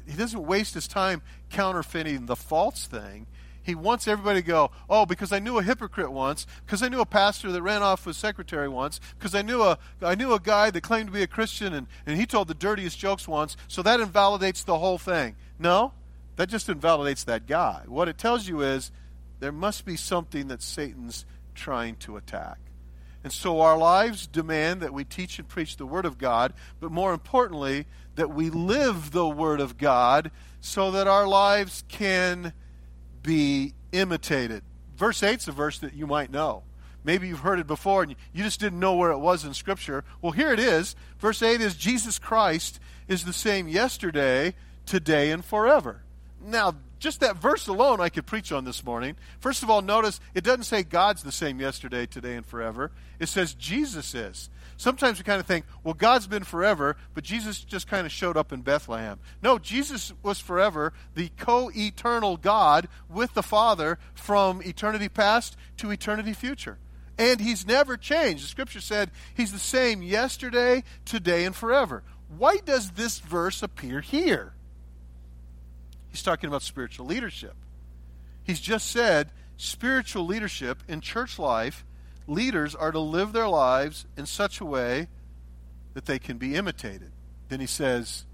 he 0.08 0.16
doesn't 0.16 0.46
waste 0.46 0.74
his 0.74 0.88
time 0.88 1.22
counterfeiting 1.50 2.26
the 2.26 2.36
false 2.36 2.88
thing 2.88 3.28
he 3.64 3.76
wants 3.76 4.08
everybody 4.08 4.42
to 4.42 4.48
go, 4.48 4.72
oh, 4.90 5.06
because 5.06 5.32
I 5.32 5.40
knew 5.40 5.60
a 5.60 5.64
hypocrite 5.64 6.12
once, 6.12 6.48
because 6.66 6.82
I 6.82 6.90
knew 6.90 7.00
a 7.00 7.06
pastor 7.06 7.52
that 7.52 7.62
ran 7.62 7.84
off 7.84 8.06
with 8.06 8.16
secretary 8.16 8.68
once, 8.68 9.00
because 9.18 9.36
I 9.36 9.42
knew 9.42 9.62
a 9.62 9.78
I 10.02 10.16
knew 10.16 10.34
a 10.34 10.40
guy 10.40 10.72
that 10.72 10.82
claimed 10.82 11.08
to 11.08 11.14
be 11.14 11.22
a 11.22 11.28
Christian 11.28 11.74
and, 11.74 11.88
and 12.06 12.18
he 12.18 12.26
told 12.26 12.48
the 12.48 12.54
dirtiest 12.54 12.98
jokes 12.98 13.28
once, 13.28 13.56
so 13.68 13.82
that 13.84 14.00
invalidates 14.00 14.64
the 14.64 14.80
whole 14.80 14.98
thing. 14.98 15.36
No, 15.60 15.94
that 16.38 16.50
just 16.50 16.70
invalidates 16.70 17.24
that 17.26 17.46
guy. 17.46 17.84
What 17.86 18.08
it 18.08 18.18
tells 18.18 18.48
you 18.48 18.62
is 18.62 18.92
there 19.40 19.52
must 19.52 19.86
be 19.86 19.96
something 19.96 20.48
that 20.48 20.62
Satan's 20.62 21.26
trying 21.54 21.96
to 21.98 22.18
attack. 22.18 22.58
And 23.24 23.32
so 23.32 23.62
our 23.62 23.78
lives 23.78 24.26
demand 24.28 24.82
that 24.82 24.94
we 24.94 25.04
teach 25.04 25.38
and 25.38 25.48
preach 25.48 25.78
the 25.78 25.86
Word 25.86 26.06
of 26.06 26.18
God, 26.18 26.54
but 26.80 26.92
more 26.92 27.14
importantly, 27.14 27.86
that 28.16 28.34
we 28.34 28.50
live 28.50 29.12
the 29.12 29.28
Word 29.28 29.60
of 29.60 29.78
God 29.78 30.32
so 30.60 30.92
that 30.92 31.08
our 31.08 31.28
lives 31.28 31.84
can 31.88 32.54
be 33.22 33.74
imitated. 33.92 34.64
Verse 34.96 35.22
8 35.22 35.40
is 35.40 35.48
a 35.48 35.52
verse 35.52 35.80
that 35.80 35.94
you 35.94 36.08
might 36.08 36.32
know. 36.32 36.64
Maybe 37.04 37.28
you've 37.28 37.40
heard 37.40 37.60
it 37.60 37.68
before 37.68 38.04
and 38.04 38.16
you 38.34 38.44
just 38.44 38.60
didn't 38.60 38.80
know 38.80 38.96
where 38.96 39.12
it 39.12 39.18
was 39.18 39.44
in 39.44 39.54
Scripture. 39.54 40.04
Well, 40.22 40.32
here 40.32 40.52
it 40.54 40.60
is. 40.60 40.96
Verse 41.20 41.42
8 41.42 41.62
is 41.62 41.76
Jesus 41.76 42.20
Christ 42.20 42.80
is 43.08 43.26
the 43.26 43.34
same 43.34 43.68
yesterday, 43.68 44.56
today, 44.86 45.32
and 45.32 45.44
forever. 45.44 46.04
Now, 46.44 46.76
just 47.02 47.20
that 47.20 47.36
verse 47.36 47.68
alone 47.68 48.00
I 48.00 48.10
could 48.10 48.28
preach 48.28 48.52
on 48.52 48.64
this 48.64 48.86
morning. 48.86 49.16
First 49.40 49.64
of 49.64 49.70
all, 49.70 49.82
notice 49.82 50.20
it 50.36 50.44
doesn't 50.44 50.64
say 50.64 50.84
God's 50.84 51.24
the 51.24 51.32
same 51.32 51.60
yesterday, 51.60 52.06
today, 52.06 52.36
and 52.36 52.46
forever. 52.46 52.92
It 53.20 53.28
says 53.28 53.56
Jesus 53.56 54.14
is. 54.14 54.50
Sometimes 54.78 55.18
we 55.18 55.24
kind 55.24 55.40
of 55.40 55.48
think, 55.48 55.66
well, 55.84 55.96
God's 55.96 56.28
been 56.28 56.44
forever, 56.44 56.96
but 57.14 57.24
Jesus 57.24 57.60
just 57.60 57.88
kind 57.88 58.06
of 58.06 58.12
showed 58.12 58.38
up 58.38 58.54
in 58.54 58.62
Bethlehem. 58.62 59.20
No, 59.42 59.58
Jesus 59.58 60.14
was 60.22 60.40
forever, 60.40 60.94
the 61.16 61.30
co 61.38 61.72
eternal 61.76 62.38
God 62.38 62.88
with 63.10 63.34
the 63.34 63.44
Father 63.44 63.98
from 64.14 64.62
eternity 64.62 65.10
past 65.10 65.58
to 65.78 65.90
eternity 65.90 66.34
future. 66.34 66.78
And 67.18 67.42
he's 67.42 67.66
never 67.66 67.98
changed. 67.98 68.44
The 68.44 68.48
scripture 68.48 68.80
said 68.80 69.10
he's 69.34 69.52
the 69.52 69.60
same 69.60 70.04
yesterday, 70.04 70.84
today, 71.06 71.46
and 71.46 71.56
forever. 71.56 72.04
Why 72.38 72.58
does 72.64 72.92
this 72.92 73.20
verse 73.20 73.64
appear 73.64 74.02
here? 74.02 74.54
He's 76.12 76.24
talking 76.24 76.48
about 76.48 76.62
spiritual 76.62 77.06
leadership. 77.06 77.56
He's 78.44 78.60
just 78.60 78.92
said 78.92 79.32
spiritual 79.58 80.26
leadership 80.26 80.84
in 80.88 81.02
church 81.02 81.40
life 81.40 81.86
leaders 82.28 82.76
are 82.76 82.92
to 82.92 83.00
live 83.00 83.34
their 83.34 83.48
lives 83.48 84.06
in 84.18 84.26
such 84.26 84.60
a 84.62 84.66
way 84.66 85.08
that 85.94 86.06
they 86.06 86.20
can 86.20 86.38
be 86.38 86.56
imitated. 86.56 87.12
Then 87.50 87.60
he 87.60 87.66
says, 87.66 88.26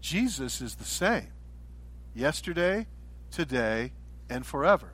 Jesus 0.00 0.60
is 0.60 0.76
the 0.76 0.84
same 0.84 1.28
yesterday, 2.14 2.86
today, 3.30 3.92
and 4.30 4.44
forever. 4.44 4.92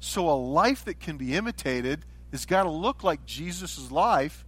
So 0.00 0.28
a 0.28 0.32
life 0.32 0.84
that 0.84 1.00
can 1.00 1.16
be 1.16 1.34
imitated 1.34 2.04
has 2.32 2.46
got 2.46 2.64
to 2.64 2.70
look 2.70 3.02
like 3.02 3.24
Jesus' 3.26 3.90
life, 3.90 4.44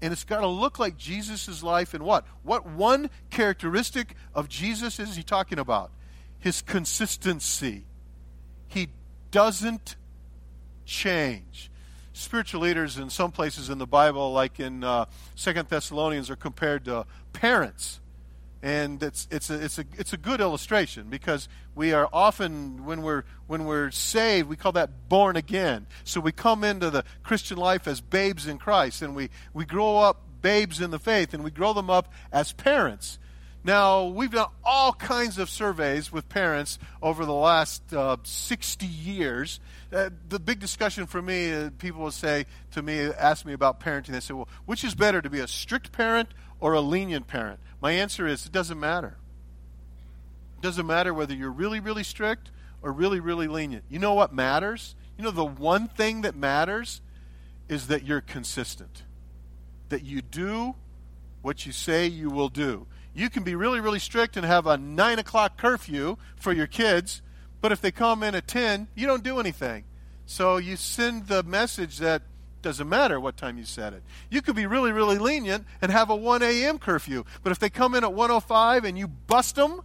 and 0.00 0.12
it's 0.12 0.24
got 0.24 0.40
to 0.40 0.46
look 0.46 0.78
like 0.78 0.96
Jesus' 0.96 1.62
life 1.62 1.94
in 1.94 2.04
what? 2.04 2.26
What 2.42 2.66
one 2.66 3.10
characteristic 3.30 4.14
of 4.34 4.48
Jesus 4.48 4.98
is 4.98 5.16
he 5.16 5.22
talking 5.22 5.58
about? 5.58 5.90
His 6.38 6.62
consistency. 6.62 7.84
He 8.68 8.88
doesn't 9.30 9.96
change 10.84 11.70
spiritual 12.18 12.62
leaders 12.62 12.98
in 12.98 13.10
some 13.10 13.30
places 13.30 13.70
in 13.70 13.78
the 13.78 13.86
Bible, 13.86 14.32
like 14.32 14.58
in 14.58 14.82
uh, 14.82 15.06
Second 15.36 15.68
Thessalonians, 15.68 16.30
are 16.30 16.36
compared 16.36 16.84
to 16.86 17.06
parents, 17.32 18.00
and 18.62 19.02
it's 19.02 19.28
it's 19.30 19.50
a, 19.50 19.64
it's 19.64 19.78
a 19.78 19.84
it's 19.96 20.12
a 20.12 20.16
good 20.16 20.40
illustration 20.40 21.06
because 21.08 21.48
we 21.74 21.92
are 21.92 22.08
often 22.12 22.84
when 22.84 23.02
we're 23.02 23.22
when 23.46 23.64
we're 23.64 23.90
saved, 23.90 24.48
we 24.48 24.56
call 24.56 24.72
that 24.72 25.08
born 25.08 25.36
again. 25.36 25.86
So 26.04 26.20
we 26.20 26.32
come 26.32 26.64
into 26.64 26.90
the 26.90 27.04
Christian 27.22 27.56
life 27.56 27.86
as 27.86 28.00
babes 28.00 28.46
in 28.46 28.58
Christ, 28.58 29.02
and 29.02 29.14
we 29.14 29.30
we 29.54 29.64
grow 29.64 29.98
up 29.98 30.22
babes 30.42 30.80
in 30.80 30.90
the 30.90 30.98
faith, 30.98 31.34
and 31.34 31.44
we 31.44 31.50
grow 31.50 31.72
them 31.72 31.88
up 31.88 32.12
as 32.32 32.52
parents. 32.52 33.18
Now, 33.64 34.06
we've 34.06 34.30
done 34.30 34.48
all 34.64 34.92
kinds 34.92 35.38
of 35.38 35.50
surveys 35.50 36.12
with 36.12 36.28
parents 36.28 36.78
over 37.02 37.24
the 37.24 37.34
last 37.34 37.92
uh, 37.92 38.16
60 38.22 38.86
years. 38.86 39.60
Uh, 39.92 40.10
the 40.28 40.38
big 40.38 40.60
discussion 40.60 41.06
for 41.06 41.20
me, 41.20 41.52
uh, 41.52 41.70
people 41.78 42.02
will 42.02 42.10
say 42.10 42.46
to 42.72 42.82
me, 42.82 43.00
ask 43.00 43.44
me 43.44 43.52
about 43.52 43.80
parenting, 43.80 44.08
they 44.08 44.20
say, 44.20 44.34
well, 44.34 44.48
which 44.66 44.84
is 44.84 44.94
better, 44.94 45.20
to 45.20 45.28
be 45.28 45.40
a 45.40 45.48
strict 45.48 45.90
parent 45.90 46.28
or 46.60 46.74
a 46.74 46.80
lenient 46.80 47.26
parent? 47.26 47.58
My 47.82 47.92
answer 47.92 48.26
is, 48.26 48.46
it 48.46 48.52
doesn't 48.52 48.78
matter. 48.78 49.16
It 50.58 50.62
doesn't 50.62 50.86
matter 50.86 51.12
whether 51.12 51.34
you're 51.34 51.50
really, 51.50 51.80
really 51.80 52.04
strict 52.04 52.50
or 52.80 52.92
really, 52.92 53.18
really 53.18 53.48
lenient. 53.48 53.84
You 53.88 53.98
know 53.98 54.14
what 54.14 54.32
matters? 54.32 54.94
You 55.16 55.24
know, 55.24 55.30
the 55.32 55.44
one 55.44 55.88
thing 55.88 56.22
that 56.22 56.36
matters 56.36 57.00
is 57.68 57.88
that 57.88 58.04
you're 58.04 58.20
consistent, 58.20 59.02
that 59.88 60.04
you 60.04 60.22
do 60.22 60.76
what 61.42 61.66
you 61.66 61.72
say 61.72 62.06
you 62.06 62.30
will 62.30 62.48
do 62.48 62.86
you 63.18 63.28
can 63.28 63.42
be 63.42 63.54
really, 63.54 63.80
really 63.80 63.98
strict 63.98 64.36
and 64.36 64.46
have 64.46 64.66
a 64.66 64.76
9 64.76 65.18
o'clock 65.18 65.56
curfew 65.56 66.16
for 66.36 66.52
your 66.52 66.66
kids, 66.66 67.20
but 67.60 67.72
if 67.72 67.80
they 67.80 67.90
come 67.90 68.22
in 68.22 68.34
at 68.34 68.46
10, 68.46 68.88
you 68.94 69.06
don't 69.06 69.24
do 69.24 69.40
anything. 69.40 69.84
So 70.26 70.58
you 70.58 70.76
send 70.76 71.26
the 71.26 71.42
message 71.42 71.98
that 71.98 72.22
doesn't 72.62 72.88
matter 72.88 73.18
what 73.18 73.36
time 73.36 73.58
you 73.58 73.64
set 73.64 73.92
it. 73.92 74.02
You 74.30 74.42
could 74.42 74.54
be 74.54 74.66
really, 74.66 74.92
really 74.92 75.18
lenient 75.18 75.64
and 75.80 75.90
have 75.90 76.10
a 76.10 76.16
1 76.16 76.42
a.m. 76.42 76.78
curfew, 76.78 77.24
but 77.42 77.50
if 77.50 77.58
they 77.58 77.70
come 77.70 77.94
in 77.94 78.04
at 78.04 78.12
105 78.12 78.84
and 78.84 78.98
you 78.98 79.08
bust 79.08 79.56
them, 79.56 79.80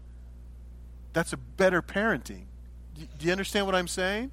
that's 1.13 1.33
a 1.33 1.37
better 1.37 1.81
parenting. 1.81 2.45
Do 2.95 3.25
you 3.25 3.31
understand 3.31 3.65
what 3.65 3.75
I'm 3.75 3.87
saying? 3.87 4.31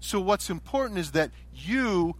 So, 0.00 0.20
what's 0.20 0.50
important 0.50 0.98
is 0.98 1.12
that 1.12 1.30
you 1.52 2.14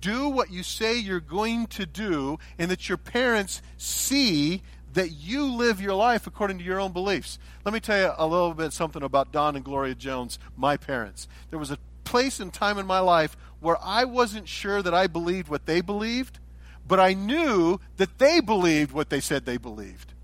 do 0.00 0.28
what 0.28 0.50
you 0.50 0.62
say 0.62 0.96
you're 0.96 1.20
going 1.20 1.66
to 1.66 1.84
do 1.84 2.38
and 2.58 2.70
that 2.70 2.88
your 2.88 2.96
parents 2.96 3.60
see 3.76 4.62
that 4.94 5.10
you 5.10 5.44
live 5.44 5.80
your 5.80 5.94
life 5.94 6.26
according 6.26 6.58
to 6.58 6.64
your 6.64 6.80
own 6.80 6.92
beliefs. 6.92 7.38
Let 7.64 7.72
me 7.74 7.80
tell 7.80 7.98
you 7.98 8.12
a 8.16 8.26
little 8.26 8.54
bit 8.54 8.72
something 8.72 9.02
about 9.02 9.32
Don 9.32 9.56
and 9.56 9.64
Gloria 9.64 9.94
Jones, 9.94 10.38
my 10.56 10.76
parents. 10.76 11.28
There 11.50 11.58
was 11.58 11.70
a 11.70 11.78
place 12.04 12.40
and 12.40 12.52
time 12.52 12.78
in 12.78 12.86
my 12.86 13.00
life 13.00 13.36
where 13.60 13.78
I 13.82 14.04
wasn't 14.04 14.48
sure 14.48 14.82
that 14.82 14.94
I 14.94 15.06
believed 15.06 15.48
what 15.48 15.66
they 15.66 15.80
believed, 15.80 16.38
but 16.86 16.98
I 16.98 17.12
knew 17.12 17.78
that 17.98 18.18
they 18.18 18.40
believed 18.40 18.92
what 18.92 19.10
they 19.10 19.20
said 19.20 19.44
they 19.44 19.58
believed. 19.58 20.14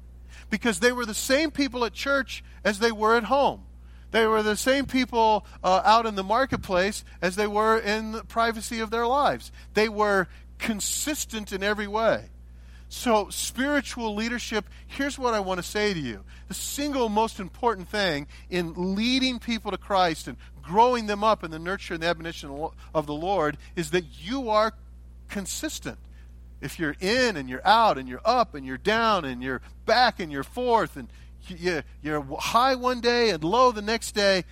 Because 0.51 0.81
they 0.81 0.93
were 0.93 1.07
the 1.07 1.15
same 1.15 1.51
people 1.51 1.85
at 1.85 1.93
church 1.93 2.43
as 2.65 2.79
they 2.79 2.93
were 2.93 3.17
at 3.17 3.25
home. 3.25 3.63
They 4.11 4.27
were 4.27 4.43
the 4.43 4.57
same 4.57 4.87
people 4.87 5.45
uh, 5.63 5.83
out 5.85 6.07
in 6.07 6.15
the 6.15 6.23
marketplace 6.23 7.05
as 7.21 7.37
they 7.37 7.47
were 7.47 7.79
in 7.79 8.13
the 8.13 8.25
privacy 8.25 8.81
of 8.81 8.91
their 8.91 9.07
lives. 9.07 9.53
They 9.75 9.89
were 9.89 10.29
consistent 10.59 11.53
in 11.53 11.63
every 11.63 11.87
way. 11.87 12.31
So, 12.97 13.29
spiritual 13.29 14.15
leadership, 14.15 14.65
here's 14.87 15.19
what 15.19 15.35
I 15.35 15.41
want 15.41 15.59
to 15.59 15.63
say 15.63 15.93
to 15.93 16.01
you. 16.01 16.25
The 16.49 16.55
single 16.55 17.11
most 17.11 17.39
important 17.39 17.89
thing 17.91 18.27
in 18.49 18.73
leading 18.97 19.39
people 19.39 19.71
to 19.71 19.77
Christ 19.77 20.27
and 20.29 20.39
growing 20.63 21.07
them 21.07 21.23
up 21.23 21.45
in 21.45 21.51
the 21.51 21.59
nurture 21.59 21.93
and 21.93 22.03
the 22.03 22.07
admonition 22.07 22.71
of 22.95 23.07
the 23.07 23.13
Lord 23.13 23.59
is 23.77 23.91
that 23.91 24.05
you 24.23 24.49
are 24.49 24.73
consistent. 25.29 25.99
If 26.63 26.79
you're 26.79 26.97
in 26.99 27.37
and 27.37 27.51
you're 27.51 27.65
out 27.67 27.99
and 27.99 28.09
you're 28.09 28.23
up 28.25 28.55
and 28.55 28.65
you're 28.65 28.79
down 28.79 29.27
and 29.27 29.43
you're 29.43 29.61
back 29.85 30.19
and 30.19 30.33
you're 30.33 30.43
forth 30.43 30.97
and 30.97 31.09
you're 32.03 32.25
high 32.39 32.77
one 32.77 33.03
day 33.03 33.29
and 33.29 33.45
low 33.45 33.73
the 33.73 33.83
next 33.83 34.13
day, 34.13 34.43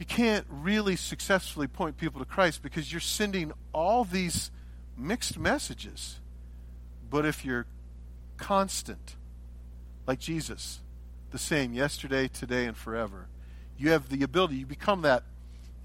you 0.00 0.06
can't 0.06 0.44
really 0.50 0.96
successfully 0.96 1.68
point 1.68 1.98
people 1.98 2.18
to 2.18 2.26
Christ 2.26 2.64
because 2.64 2.92
you're 2.92 3.00
sending 3.00 3.52
all 3.72 4.02
these 4.02 4.50
mixed 4.98 5.38
messages. 5.38 6.18
But 7.12 7.26
if 7.26 7.44
you're 7.44 7.66
constant, 8.38 9.16
like 10.06 10.18
Jesus, 10.18 10.80
the 11.30 11.38
same 11.38 11.74
yesterday, 11.74 12.26
today, 12.26 12.64
and 12.64 12.74
forever, 12.74 13.26
you 13.76 13.90
have 13.90 14.08
the 14.08 14.22
ability, 14.22 14.56
you 14.56 14.66
become 14.66 15.02
that. 15.02 15.22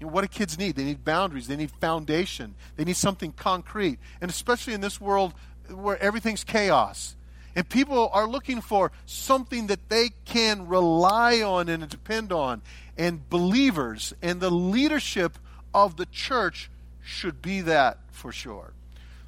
You 0.00 0.06
know, 0.06 0.12
what 0.12 0.22
do 0.22 0.28
kids 0.28 0.58
need? 0.58 0.74
They 0.74 0.84
need 0.84 1.04
boundaries, 1.04 1.46
they 1.46 1.56
need 1.56 1.70
foundation, 1.82 2.54
they 2.76 2.84
need 2.84 2.96
something 2.96 3.32
concrete. 3.32 3.98
And 4.22 4.30
especially 4.30 4.72
in 4.72 4.80
this 4.80 5.02
world 5.02 5.34
where 5.70 6.02
everything's 6.02 6.44
chaos. 6.44 7.14
And 7.54 7.68
people 7.68 8.08
are 8.14 8.26
looking 8.26 8.62
for 8.62 8.90
something 9.04 9.66
that 9.66 9.90
they 9.90 10.10
can 10.24 10.66
rely 10.66 11.42
on 11.42 11.68
and 11.68 11.86
depend 11.90 12.32
on. 12.32 12.62
And 12.96 13.28
believers 13.28 14.14
and 14.22 14.40
the 14.40 14.50
leadership 14.50 15.38
of 15.74 15.98
the 15.98 16.06
church 16.06 16.70
should 17.02 17.42
be 17.42 17.60
that 17.60 17.98
for 18.12 18.32
sure. 18.32 18.72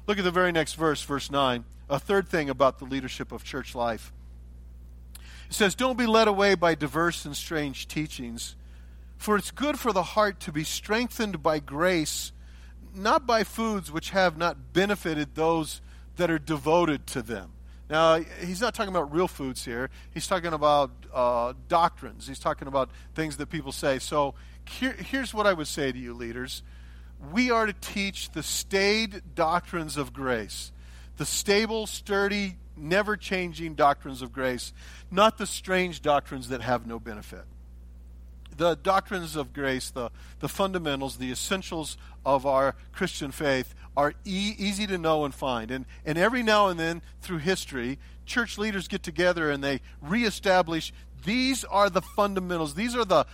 Look 0.07 0.17
at 0.17 0.23
the 0.23 0.31
very 0.31 0.51
next 0.51 0.73
verse, 0.73 1.01
verse 1.03 1.29
9 1.31 1.65
a 1.91 1.99
third 1.99 2.27
thing 2.29 2.49
about 2.49 2.79
the 2.79 2.85
leadership 2.85 3.33
of 3.33 3.43
church 3.43 3.75
life. 3.75 4.13
It 5.49 5.53
says, 5.53 5.75
Don't 5.75 5.97
be 5.97 6.05
led 6.05 6.29
away 6.29 6.55
by 6.55 6.73
diverse 6.73 7.25
and 7.25 7.35
strange 7.35 7.87
teachings, 7.87 8.55
for 9.17 9.35
it's 9.35 9.51
good 9.51 9.77
for 9.77 9.91
the 9.91 10.01
heart 10.01 10.39
to 10.41 10.53
be 10.53 10.63
strengthened 10.63 11.43
by 11.43 11.59
grace, 11.59 12.31
not 12.95 13.27
by 13.27 13.43
foods 13.43 13.91
which 13.91 14.11
have 14.11 14.37
not 14.37 14.71
benefited 14.71 15.35
those 15.35 15.81
that 16.15 16.31
are 16.31 16.39
devoted 16.39 17.05
to 17.07 17.21
them. 17.21 17.51
Now, 17.89 18.21
he's 18.39 18.61
not 18.61 18.73
talking 18.73 18.95
about 18.95 19.13
real 19.13 19.27
foods 19.27 19.65
here. 19.65 19.89
He's 20.13 20.25
talking 20.25 20.53
about 20.53 20.91
uh, 21.13 21.53
doctrines. 21.67 22.25
He's 22.25 22.39
talking 22.39 22.69
about 22.69 22.89
things 23.15 23.35
that 23.35 23.49
people 23.49 23.73
say. 23.73 23.99
So 23.99 24.33
here, 24.65 24.93
here's 24.93 25.33
what 25.33 25.45
I 25.45 25.51
would 25.51 25.67
say 25.67 25.91
to 25.91 25.97
you, 25.99 26.13
leaders. 26.13 26.63
We 27.31 27.51
are 27.51 27.65
to 27.65 27.73
teach 27.73 28.31
the 28.31 28.43
staid 28.43 29.21
doctrines 29.35 29.97
of 29.97 30.13
grace 30.13 30.71
the 31.17 31.25
stable, 31.25 31.85
sturdy, 31.85 32.57
never 32.75 33.15
changing 33.15 33.75
doctrines 33.75 34.23
of 34.23 34.33
grace, 34.33 34.73
not 35.11 35.37
the 35.37 35.45
strange 35.45 36.01
doctrines 36.01 36.49
that 36.49 36.61
have 36.61 36.87
no 36.87 36.99
benefit. 36.99 37.43
The 38.57 38.75
doctrines 38.75 39.35
of 39.35 39.53
grace, 39.53 39.91
the, 39.91 40.09
the 40.39 40.49
fundamentals, 40.49 41.17
the 41.17 41.31
essentials 41.31 41.95
of 42.25 42.45
our 42.45 42.75
Christian 42.91 43.31
faith 43.31 43.75
are 43.95 44.13
e- 44.25 44.55
easy 44.57 44.87
to 44.87 44.97
know 44.97 45.25
and 45.25 45.33
find. 45.33 45.69
And, 45.69 45.85
and 46.05 46.17
every 46.17 46.41
now 46.41 46.69
and 46.69 46.79
then 46.79 47.03
through 47.21 47.37
history, 47.37 47.99
church 48.31 48.57
leaders 48.57 48.87
get 48.87 49.03
together 49.03 49.51
and 49.51 49.63
they 49.63 49.81
reestablish 50.01 50.93
these 51.23 51.63
are 51.65 51.89
the 51.89 52.01
fundamentals. 52.01 52.73
These 52.73 52.95
are 52.95 53.05
the 53.05 53.27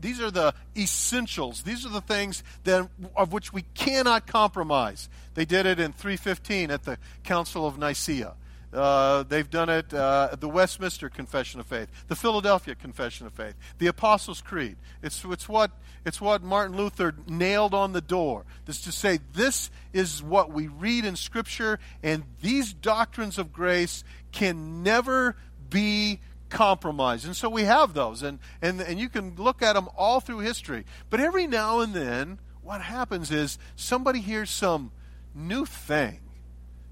these 0.00 0.20
are 0.20 0.30
the 0.30 0.54
essentials. 0.76 1.62
These 1.62 1.84
are 1.84 1.90
the 1.90 2.00
things 2.00 2.42
that 2.64 2.88
of 3.14 3.32
which 3.32 3.52
we 3.52 3.62
cannot 3.74 4.26
compromise. 4.26 5.08
They 5.34 5.44
did 5.44 5.66
it 5.66 5.78
in 5.78 5.92
315 5.92 6.70
at 6.70 6.84
the 6.84 6.96
Council 7.22 7.66
of 7.66 7.76
Nicaea. 7.76 8.34
Uh, 8.74 9.22
they've 9.22 9.48
done 9.48 9.68
it 9.68 9.94
uh, 9.94 10.34
the 10.40 10.48
Westminster 10.48 11.08
Confession 11.08 11.60
of 11.60 11.66
Faith, 11.66 11.88
the 12.08 12.16
Philadelphia 12.16 12.74
Confession 12.74 13.24
of 13.24 13.32
Faith, 13.32 13.54
the 13.78 13.86
Apostles' 13.86 14.40
Creed. 14.40 14.76
It's, 15.00 15.24
it's, 15.24 15.48
what, 15.48 15.70
it's 16.04 16.20
what 16.20 16.42
Martin 16.42 16.76
Luther 16.76 17.14
nailed 17.28 17.72
on 17.72 17.92
the 17.92 18.00
door. 18.00 18.44
This 18.64 18.80
to 18.82 18.90
say, 18.90 19.20
this 19.32 19.70
is 19.92 20.24
what 20.24 20.50
we 20.50 20.66
read 20.66 21.04
in 21.04 21.14
Scripture, 21.14 21.78
and 22.02 22.24
these 22.42 22.72
doctrines 22.72 23.38
of 23.38 23.52
grace 23.52 24.02
can 24.34 24.82
never 24.82 25.36
be 25.70 26.20
compromised. 26.50 27.24
And 27.24 27.36
so 27.36 27.48
we 27.48 27.62
have 27.62 27.94
those, 27.94 28.22
and, 28.22 28.38
and, 28.60 28.80
and 28.80 28.98
you 28.98 29.08
can 29.08 29.34
look 29.36 29.62
at 29.62 29.74
them 29.74 29.88
all 29.96 30.20
through 30.20 30.40
history. 30.40 30.84
But 31.10 31.20
every 31.20 31.46
now 31.46 31.80
and 31.80 31.94
then, 31.94 32.38
what 32.62 32.80
happens 32.80 33.30
is 33.30 33.58
somebody 33.76 34.20
hears 34.20 34.50
some 34.50 34.92
new 35.34 35.64
thing, 35.64 36.20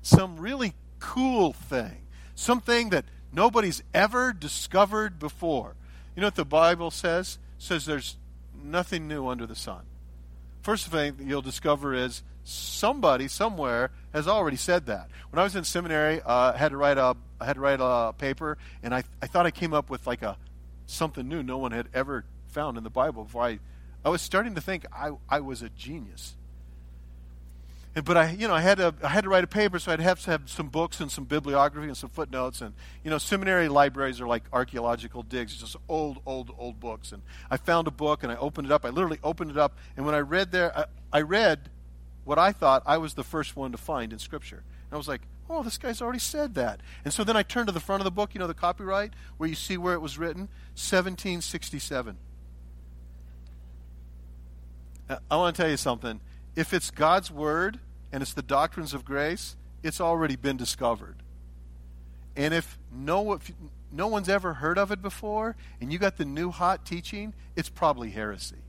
some 0.02 0.38
really 0.38 0.74
cool 0.98 1.52
thing, 1.52 2.06
something 2.34 2.90
that 2.90 3.04
nobody's 3.32 3.82
ever 3.92 4.32
discovered 4.32 5.18
before. 5.18 5.76
You 6.14 6.20
know 6.20 6.26
what 6.26 6.34
the 6.34 6.44
Bible 6.44 6.90
says? 6.90 7.38
It 7.56 7.62
says 7.62 7.86
there's 7.86 8.16
nothing 8.62 9.08
new 9.08 9.26
under 9.28 9.46
the 9.46 9.54
sun. 9.54 9.82
First 10.62 10.86
thing 10.86 11.16
you'll 11.26 11.42
discover 11.42 11.92
is 11.92 12.22
somebody 12.44 13.26
somewhere 13.26 13.90
has 14.12 14.28
already 14.28 14.56
said 14.56 14.86
that. 14.86 15.08
When 15.30 15.40
I 15.40 15.42
was 15.42 15.56
in 15.56 15.64
seminary, 15.64 16.20
uh, 16.22 16.52
I 16.54 16.56
had 16.56 16.70
to 16.70 16.76
write 16.76 16.98
a 16.98 17.16
I 17.40 17.46
had 17.46 17.54
to 17.54 17.60
write 17.60 17.80
a 17.80 18.12
paper, 18.16 18.58
and 18.82 18.94
I 18.94 19.02
I 19.20 19.26
thought 19.26 19.44
I 19.44 19.50
came 19.50 19.74
up 19.74 19.90
with 19.90 20.06
like 20.06 20.22
a 20.22 20.36
something 20.86 21.28
new 21.28 21.42
no 21.42 21.58
one 21.58 21.72
had 21.72 21.88
ever 21.92 22.24
found 22.46 22.78
in 22.78 22.84
the 22.84 22.90
Bible. 22.90 23.24
Before 23.24 23.42
I 23.42 23.58
I 24.04 24.10
was 24.10 24.22
starting 24.22 24.54
to 24.54 24.60
think 24.60 24.86
I 24.92 25.10
I 25.28 25.40
was 25.40 25.62
a 25.62 25.68
genius. 25.68 26.36
And, 27.94 28.04
but 28.04 28.16
I, 28.16 28.30
you 28.30 28.48
know, 28.48 28.54
I 28.54 28.60
had 28.60 28.78
to 28.78 28.94
I 29.02 29.08
had 29.08 29.24
to 29.24 29.30
write 29.30 29.44
a 29.44 29.48
paper, 29.48 29.78
so 29.78 29.92
I'd 29.92 30.00
have 30.00 30.20
to 30.20 30.30
have 30.30 30.48
some 30.48 30.68
books 30.68 31.00
and 31.00 31.10
some 31.10 31.24
bibliography 31.24 31.88
and 31.88 31.96
some 31.96 32.08
footnotes. 32.08 32.60
And 32.60 32.74
you 33.04 33.10
know, 33.10 33.18
seminary 33.18 33.68
libraries 33.68 34.20
are 34.20 34.26
like 34.26 34.44
archaeological 34.52 35.22
digs, 35.22 35.56
just 35.56 35.76
old, 35.88 36.20
old, 36.24 36.54
old 36.56 36.80
books. 36.80 37.12
And 37.12 37.22
I 37.50 37.58
found 37.58 37.86
a 37.88 37.90
book 37.90 38.22
and 38.22 38.32
I 38.32 38.36
opened 38.36 38.66
it 38.66 38.72
up. 38.72 38.84
I 38.84 38.88
literally 38.88 39.18
opened 39.22 39.50
it 39.50 39.58
up, 39.58 39.76
and 39.96 40.06
when 40.06 40.14
I 40.14 40.20
read 40.20 40.52
there, 40.52 40.76
I, 40.76 40.84
I 41.12 41.20
read 41.20 41.68
what 42.24 42.38
I 42.38 42.52
thought 42.52 42.82
I 42.86 42.98
was 42.98 43.14
the 43.14 43.24
first 43.24 43.56
one 43.56 43.72
to 43.72 43.78
find 43.78 44.12
in 44.12 44.18
Scripture. 44.18 44.62
And 44.92 44.94
I 44.94 44.96
was 44.96 45.08
like, 45.08 45.22
oh, 45.50 45.62
this 45.62 45.76
guy's 45.76 46.00
already 46.00 46.18
said 46.18 46.54
that. 46.54 46.80
And 47.04 47.12
so 47.12 47.24
then 47.24 47.36
I 47.36 47.42
turned 47.42 47.66
to 47.66 47.72
the 47.72 47.80
front 47.80 48.00
of 48.00 48.04
the 48.04 48.10
book, 48.10 48.34
you 48.34 48.38
know, 48.38 48.46
the 48.46 48.54
copyright, 48.54 49.12
where 49.36 49.48
you 49.48 49.54
see 49.54 49.76
where 49.76 49.94
it 49.94 50.00
was 50.00 50.18
written 50.18 50.42
1767. 50.74 52.16
Uh, 55.08 55.16
I 55.30 55.36
want 55.36 55.54
to 55.54 55.62
tell 55.62 55.70
you 55.70 55.76
something. 55.76 56.20
If 56.54 56.74
it's 56.74 56.90
God's 56.90 57.30
Word 57.30 57.80
and 58.12 58.22
it's 58.22 58.34
the 58.34 58.42
doctrines 58.42 58.94
of 58.94 59.04
grace, 59.04 59.56
it's 59.82 60.00
already 60.00 60.36
been 60.36 60.56
discovered. 60.56 61.22
And 62.36 62.54
if 62.54 62.78
no, 62.90 63.34
if 63.34 63.52
no 63.90 64.06
one's 64.06 64.28
ever 64.28 64.54
heard 64.54 64.78
of 64.78 64.90
it 64.90 65.02
before 65.02 65.56
and 65.80 65.92
you 65.92 65.98
got 65.98 66.16
the 66.16 66.24
new 66.24 66.50
hot 66.50 66.84
teaching, 66.84 67.34
it's 67.56 67.68
probably 67.68 68.10
heresy. 68.10 68.62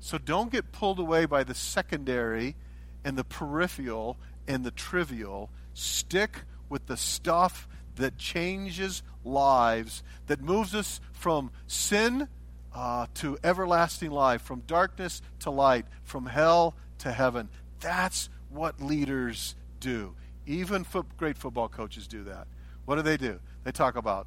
So 0.00 0.18
don't 0.18 0.50
get 0.50 0.72
pulled 0.72 0.98
away 0.98 1.26
by 1.26 1.44
the 1.44 1.54
secondary 1.54 2.56
and 3.04 3.16
the 3.16 3.24
peripheral 3.24 4.18
and 4.48 4.64
the 4.64 4.72
trivial. 4.72 5.50
Stick 5.74 6.42
with 6.68 6.86
the 6.86 6.96
stuff 6.96 7.68
that 7.96 8.18
changes 8.18 9.02
lives, 9.24 10.02
that 10.26 10.40
moves 10.40 10.74
us 10.74 11.00
from 11.12 11.50
sin 11.66 12.28
uh, 12.74 13.06
to 13.14 13.38
everlasting 13.44 14.10
life, 14.10 14.42
from 14.42 14.60
darkness 14.66 15.22
to 15.40 15.50
light, 15.50 15.86
from 16.04 16.26
hell 16.26 16.74
to 16.98 17.12
heaven. 17.12 17.48
That's 17.80 18.28
what 18.50 18.80
leaders 18.80 19.54
do. 19.80 20.14
Even 20.46 20.84
foot, 20.84 21.06
great 21.16 21.36
football 21.36 21.68
coaches 21.68 22.06
do 22.06 22.24
that. 22.24 22.46
What 22.84 22.96
do 22.96 23.02
they 23.02 23.16
do? 23.16 23.38
They 23.64 23.72
talk 23.72 23.96
about 23.96 24.26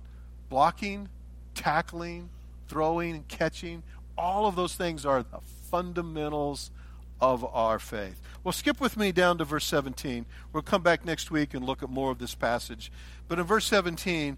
blocking, 0.49 1.09
tackling, 1.53 2.29
throwing, 2.67 3.23
catching. 3.27 3.83
All 4.17 4.45
of 4.45 4.55
those 4.55 4.75
things 4.75 5.05
are 5.05 5.23
the 5.23 5.39
fundamentals 5.69 6.71
of 7.19 7.45
our 7.45 7.79
faith. 7.79 8.21
Well, 8.43 8.51
skip 8.51 8.79
with 8.79 8.97
me 8.97 9.11
down 9.11 9.37
to 9.39 9.45
verse 9.45 9.65
17. 9.65 10.25
We'll 10.53 10.63
come 10.63 10.83
back 10.83 11.05
next 11.05 11.31
week 11.31 11.53
and 11.53 11.65
look 11.65 11.81
at 11.81 11.89
more 11.89 12.11
of 12.11 12.19
this 12.19 12.35
passage. 12.35 12.91
But 13.27 13.39
in 13.39 13.45
verse 13.45 13.65
17, 13.65 14.37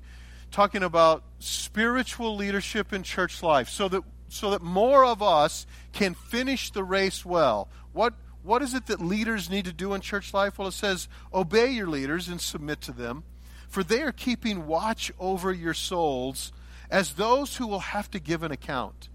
talking 0.51 0.83
about 0.83 1.23
spiritual 1.39 2.36
leadership 2.36 2.93
in 2.93 3.03
church 3.03 3.43
life, 3.43 3.69
so 3.69 3.88
that 3.89 4.03
so 4.29 4.51
that 4.51 4.62
more 4.62 5.05
of 5.05 5.23
us 5.23 5.65
can 5.93 6.13
finish 6.13 6.69
the 6.71 6.83
race 6.83 7.25
well. 7.25 7.69
What 7.93 8.13
what 8.43 8.62
is 8.62 8.73
it 8.73 8.88
that 8.88 9.01
leaders 9.01 9.49
need 9.49 9.65
to 9.65 9.73
do 9.73 9.93
in 9.93 10.01
church 10.01 10.33
life? 10.33 10.57
Well, 10.57 10.69
it 10.69 10.73
says, 10.73 11.07
obey 11.33 11.71
your 11.71 11.88
leaders 11.88 12.27
and 12.27 12.39
submit 12.39 12.81
to 12.81 12.91
them, 12.91 13.23
for 13.67 13.83
they 13.83 14.01
are 14.01 14.12
keeping 14.12 14.67
watch 14.67 15.12
over 15.19 15.51
your 15.51 15.73
souls 15.73 16.51
as 16.89 17.13
those 17.13 17.57
who 17.57 17.67
will 17.67 17.79
have 17.79 18.10
to 18.12 18.19
give 18.19 18.43
an 18.43 18.51
account. 18.51 19.10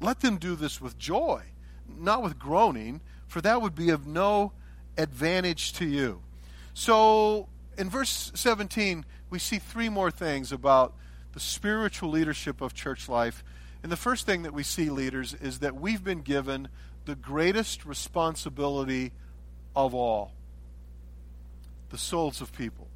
Let 0.00 0.20
them 0.20 0.36
do 0.36 0.56
this 0.56 0.80
with 0.80 0.98
joy 0.98 1.44
not 1.98 2.22
with 2.22 2.38
groaning, 2.38 3.00
for 3.26 3.40
that 3.40 3.62
would 3.62 3.74
be 3.74 3.90
of 3.90 4.06
no 4.06 4.52
advantage 4.96 5.72
to 5.74 5.86
you. 5.86 6.22
So 6.74 7.48
in 7.76 7.90
verse 7.90 8.32
17, 8.34 9.04
we 9.30 9.38
see 9.38 9.58
three 9.58 9.88
more 9.88 10.10
things 10.10 10.52
about 10.52 10.94
the 11.32 11.40
spiritual 11.40 12.10
leadership 12.10 12.60
of 12.60 12.74
church 12.74 13.08
life. 13.08 13.44
And 13.82 13.92
the 13.92 13.96
first 13.96 14.26
thing 14.26 14.42
that 14.42 14.52
we 14.52 14.62
see, 14.62 14.90
leaders, 14.90 15.34
is 15.34 15.60
that 15.60 15.74
we've 15.76 16.02
been 16.02 16.22
given 16.22 16.68
the 17.04 17.14
greatest 17.14 17.84
responsibility 17.84 19.12
of 19.74 19.94
all 19.94 20.32
the 21.90 21.98
souls 21.98 22.40
of 22.40 22.52
people. 22.52 22.88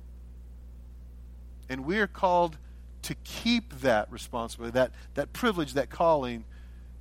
And 1.69 1.85
we 1.85 2.01
are 2.01 2.09
called 2.09 2.59
to 3.03 3.15
keep 3.25 3.81
that 3.81 4.11
responsibility, 4.11 4.75
that, 4.75 4.91
that 5.15 5.33
privilege, 5.33 5.75
that 5.75 5.91
calling. 5.91 6.45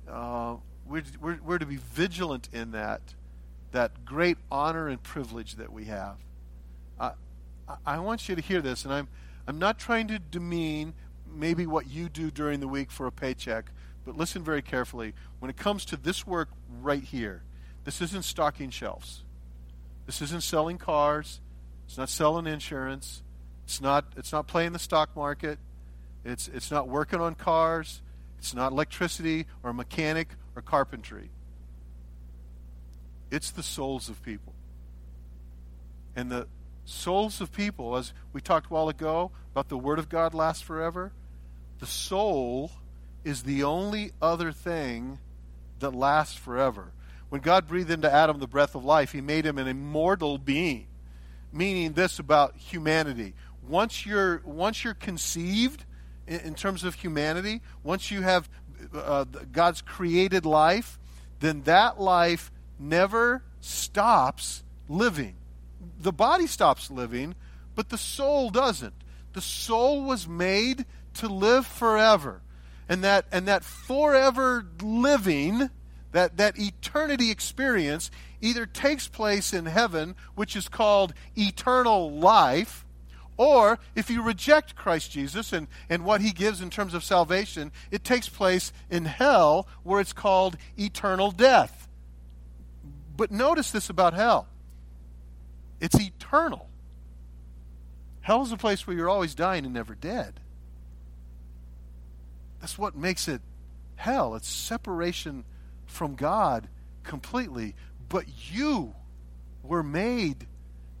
Uh, 0.08 0.56
we're, 0.86 1.02
we're, 1.20 1.38
we're 1.44 1.58
to 1.58 1.66
be 1.66 1.76
vigilant 1.76 2.48
in 2.52 2.70
that, 2.72 3.00
that 3.72 4.04
great 4.04 4.38
honor 4.50 4.88
and 4.88 5.02
privilege 5.02 5.56
that 5.56 5.72
we 5.72 5.86
have. 5.86 6.16
I, 6.98 7.12
I 7.86 7.98
want 7.98 8.28
you 8.28 8.36
to 8.36 8.42
hear 8.42 8.60
this, 8.60 8.84
and 8.84 8.92
I'm, 8.92 9.08
I'm 9.46 9.58
not 9.58 9.78
trying 9.78 10.08
to 10.08 10.18
demean 10.18 10.94
maybe 11.32 11.66
what 11.66 11.88
you 11.88 12.08
do 12.08 12.30
during 12.30 12.60
the 12.60 12.68
week 12.68 12.90
for 12.90 13.06
a 13.06 13.12
paycheck, 13.12 13.70
but 14.04 14.16
listen 14.16 14.42
very 14.42 14.62
carefully. 14.62 15.14
When 15.38 15.50
it 15.50 15.56
comes 15.56 15.84
to 15.86 15.96
this 15.96 16.26
work 16.26 16.48
right 16.80 17.02
here, 17.02 17.42
this 17.84 18.00
isn't 18.00 18.24
stocking 18.24 18.70
shelves. 18.70 19.24
This 20.06 20.22
isn't 20.22 20.42
selling 20.42 20.78
cars. 20.78 21.40
It's 21.86 21.98
not 21.98 22.08
selling 22.08 22.46
insurance. 22.46 23.22
It's 23.64 23.80
not, 23.80 24.04
it's 24.16 24.32
not 24.32 24.46
playing 24.46 24.72
the 24.72 24.78
stock 24.78 25.14
market. 25.14 25.58
It's, 26.24 26.48
it's 26.48 26.70
not 26.70 26.88
working 26.88 27.20
on 27.20 27.34
cars. 27.34 28.02
It's 28.38 28.54
not 28.54 28.72
electricity 28.72 29.46
or 29.62 29.72
mechanic 29.72 30.28
or 30.56 30.62
carpentry. 30.62 31.30
It's 33.30 33.50
the 33.50 33.62
souls 33.62 34.08
of 34.08 34.22
people. 34.22 34.54
And 36.16 36.30
the 36.30 36.48
souls 36.90 37.40
of 37.40 37.52
people, 37.52 37.96
as 37.96 38.12
we 38.32 38.40
talked 38.40 38.66
a 38.66 38.74
while 38.74 38.88
ago 38.88 39.30
about 39.52 39.68
the 39.68 39.78
Word 39.78 39.98
of 39.98 40.08
God 40.08 40.34
lasts 40.34 40.62
forever, 40.62 41.12
the 41.78 41.86
soul 41.86 42.72
is 43.24 43.42
the 43.42 43.62
only 43.62 44.12
other 44.20 44.52
thing 44.52 45.18
that 45.78 45.94
lasts 45.94 46.36
forever. 46.36 46.92
When 47.28 47.40
God 47.40 47.68
breathed 47.68 47.90
into 47.90 48.12
Adam 48.12 48.38
the 48.38 48.46
breath 48.46 48.74
of 48.74 48.84
life, 48.84 49.12
he 49.12 49.20
made 49.20 49.46
him 49.46 49.56
an 49.56 49.68
immortal 49.68 50.36
being, 50.36 50.88
meaning 51.52 51.92
this 51.92 52.18
about 52.18 52.56
humanity. 52.56 53.34
Once 53.66 54.04
you're, 54.04 54.42
once 54.44 54.82
you're 54.82 54.94
conceived 54.94 55.84
in, 56.26 56.40
in 56.40 56.54
terms 56.54 56.82
of 56.82 56.94
humanity, 56.94 57.62
once 57.82 58.10
you 58.10 58.22
have 58.22 58.48
uh, 58.92 59.24
God's 59.52 59.80
created 59.80 60.44
life, 60.44 60.98
then 61.38 61.62
that 61.62 62.00
life 62.00 62.50
never 62.78 63.42
stops 63.60 64.64
living. 64.88 65.36
The 66.00 66.12
body 66.12 66.46
stops 66.46 66.90
living, 66.90 67.34
but 67.74 67.88
the 67.88 67.98
soul 67.98 68.50
doesn't. 68.50 68.94
The 69.32 69.40
soul 69.40 70.04
was 70.04 70.26
made 70.26 70.84
to 71.14 71.28
live 71.28 71.66
forever. 71.66 72.42
And 72.88 73.04
that, 73.04 73.26
and 73.30 73.46
that 73.46 73.64
forever 73.64 74.66
living, 74.82 75.70
that, 76.12 76.36
that 76.38 76.58
eternity 76.58 77.30
experience, 77.30 78.10
either 78.40 78.66
takes 78.66 79.06
place 79.06 79.52
in 79.52 79.66
heaven, 79.66 80.16
which 80.34 80.56
is 80.56 80.68
called 80.68 81.14
eternal 81.36 82.10
life, 82.10 82.84
or 83.36 83.78
if 83.94 84.10
you 84.10 84.22
reject 84.22 84.74
Christ 84.74 85.12
Jesus 85.12 85.52
and, 85.52 85.66
and 85.88 86.04
what 86.04 86.20
he 86.20 86.30
gives 86.30 86.60
in 86.60 86.68
terms 86.68 86.92
of 86.92 87.02
salvation, 87.02 87.72
it 87.90 88.04
takes 88.04 88.28
place 88.28 88.72
in 88.90 89.06
hell, 89.06 89.66
where 89.82 90.00
it's 90.00 90.12
called 90.12 90.58
eternal 90.76 91.30
death. 91.30 91.88
But 93.16 93.30
notice 93.30 93.70
this 93.70 93.88
about 93.88 94.12
hell 94.12 94.48
it's 95.80 95.98
eternal. 96.00 96.68
Hell 98.20 98.42
is 98.42 98.52
a 98.52 98.56
place 98.56 98.86
where 98.86 98.96
you're 98.96 99.08
always 99.08 99.34
dying 99.34 99.64
and 99.64 99.74
never 99.74 99.94
dead. 99.94 100.40
That's 102.60 102.78
what 102.78 102.94
makes 102.94 103.26
it 103.26 103.40
hell. 103.96 104.34
It's 104.34 104.48
separation 104.48 105.44
from 105.86 106.14
God 106.14 106.68
completely. 107.02 107.74
But 108.08 108.26
you 108.52 108.94
were 109.62 109.82
made 109.82 110.46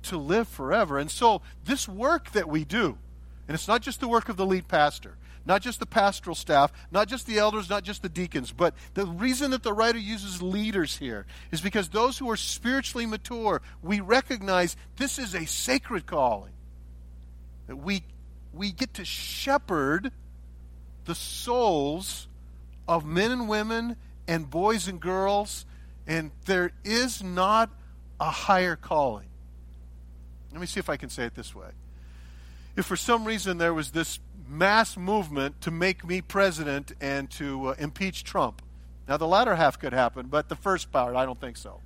to 0.04 0.16
live 0.16 0.48
forever. 0.48 0.98
And 0.98 1.10
so, 1.10 1.42
this 1.64 1.86
work 1.86 2.32
that 2.32 2.48
we 2.48 2.64
do, 2.64 2.96
and 3.46 3.54
it's 3.54 3.68
not 3.68 3.82
just 3.82 4.00
the 4.00 4.08
work 4.08 4.28
of 4.28 4.36
the 4.36 4.46
lead 4.46 4.68
pastor, 4.68 5.16
not 5.50 5.62
just 5.62 5.80
the 5.80 5.86
pastoral 5.86 6.36
staff, 6.36 6.72
not 6.92 7.08
just 7.08 7.26
the 7.26 7.38
elders, 7.38 7.68
not 7.68 7.82
just 7.82 8.02
the 8.02 8.08
deacons, 8.08 8.52
but 8.52 8.72
the 8.94 9.04
reason 9.04 9.50
that 9.50 9.64
the 9.64 9.72
writer 9.72 9.98
uses 9.98 10.40
leaders 10.40 10.96
here 10.96 11.26
is 11.50 11.60
because 11.60 11.88
those 11.88 12.16
who 12.16 12.30
are 12.30 12.36
spiritually 12.36 13.04
mature, 13.04 13.60
we 13.82 13.98
recognize 13.98 14.76
this 14.96 15.18
is 15.18 15.34
a 15.34 15.44
sacred 15.46 16.06
calling. 16.06 16.52
That 17.66 17.74
we, 17.74 18.04
we 18.54 18.70
get 18.70 18.94
to 18.94 19.04
shepherd 19.04 20.12
the 21.06 21.16
souls 21.16 22.28
of 22.86 23.04
men 23.04 23.32
and 23.32 23.48
women 23.48 23.96
and 24.28 24.48
boys 24.48 24.86
and 24.86 25.00
girls, 25.00 25.66
and 26.06 26.30
there 26.46 26.70
is 26.84 27.24
not 27.24 27.70
a 28.20 28.30
higher 28.30 28.76
calling. 28.76 29.26
Let 30.52 30.60
me 30.60 30.68
see 30.68 30.78
if 30.78 30.88
I 30.88 30.96
can 30.96 31.10
say 31.10 31.24
it 31.24 31.34
this 31.34 31.56
way. 31.56 31.70
If 32.76 32.86
for 32.86 32.94
some 32.94 33.24
reason 33.24 33.58
there 33.58 33.74
was 33.74 33.90
this 33.90 34.20
mass 34.50 34.96
movement 34.96 35.60
to 35.60 35.70
make 35.70 36.04
me 36.04 36.20
president 36.20 36.92
and 37.00 37.30
to 37.30 37.68
uh, 37.68 37.74
impeach 37.78 38.24
Trump, 38.24 38.62
now 39.08 39.16
the 39.16 39.26
latter 39.26 39.54
half 39.54 39.78
could 39.78 39.92
happen, 39.92 40.26
but 40.26 40.48
the 40.48 40.56
first 40.56 40.90
part, 40.90 41.16
I 41.16 41.24
don't 41.24 41.40
think 41.40 41.56
so. 41.56 41.80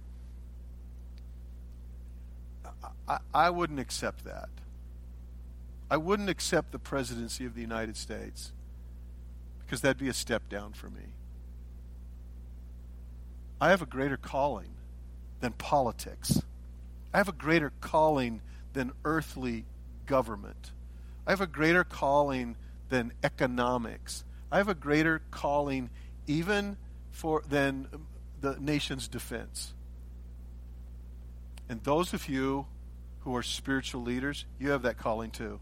I, 3.06 3.18
I 3.32 3.50
wouldn't 3.50 3.80
accept 3.80 4.24
that. 4.24 4.48
I 5.90 5.98
wouldn't 5.98 6.30
accept 6.30 6.72
the 6.72 6.78
presidency 6.78 7.44
of 7.44 7.54
the 7.54 7.60
United 7.60 7.96
States 7.96 8.52
because 9.60 9.82
that'd 9.82 9.98
be 9.98 10.08
a 10.08 10.14
step 10.14 10.48
down 10.48 10.72
for 10.72 10.88
me. 10.88 11.02
I 13.60 13.70
have 13.70 13.82
a 13.82 13.86
greater 13.86 14.16
calling 14.16 14.70
than 15.40 15.52
politics. 15.52 16.42
I 17.12 17.18
have 17.18 17.28
a 17.28 17.32
greater 17.32 17.72
calling 17.80 18.40
than 18.72 18.92
earthly 19.04 19.64
government. 20.06 20.72
I 21.26 21.30
have 21.30 21.40
a 21.40 21.46
greater 21.46 21.84
calling 21.84 22.56
than 22.88 23.12
economics. 23.22 24.24
I 24.52 24.58
have 24.58 24.68
a 24.68 24.74
greater 24.74 25.22
calling 25.30 25.90
even 26.26 26.76
for 27.10 27.42
than 27.48 27.88
the 28.40 28.56
nation's 28.60 29.08
defense. 29.08 29.74
And 31.68 31.82
those 31.82 32.12
of 32.12 32.28
you 32.28 32.66
who 33.20 33.34
are 33.34 33.42
spiritual 33.42 34.02
leaders, 34.02 34.44
you 34.58 34.70
have 34.70 34.82
that 34.82 34.98
calling 34.98 35.30
too. 35.30 35.60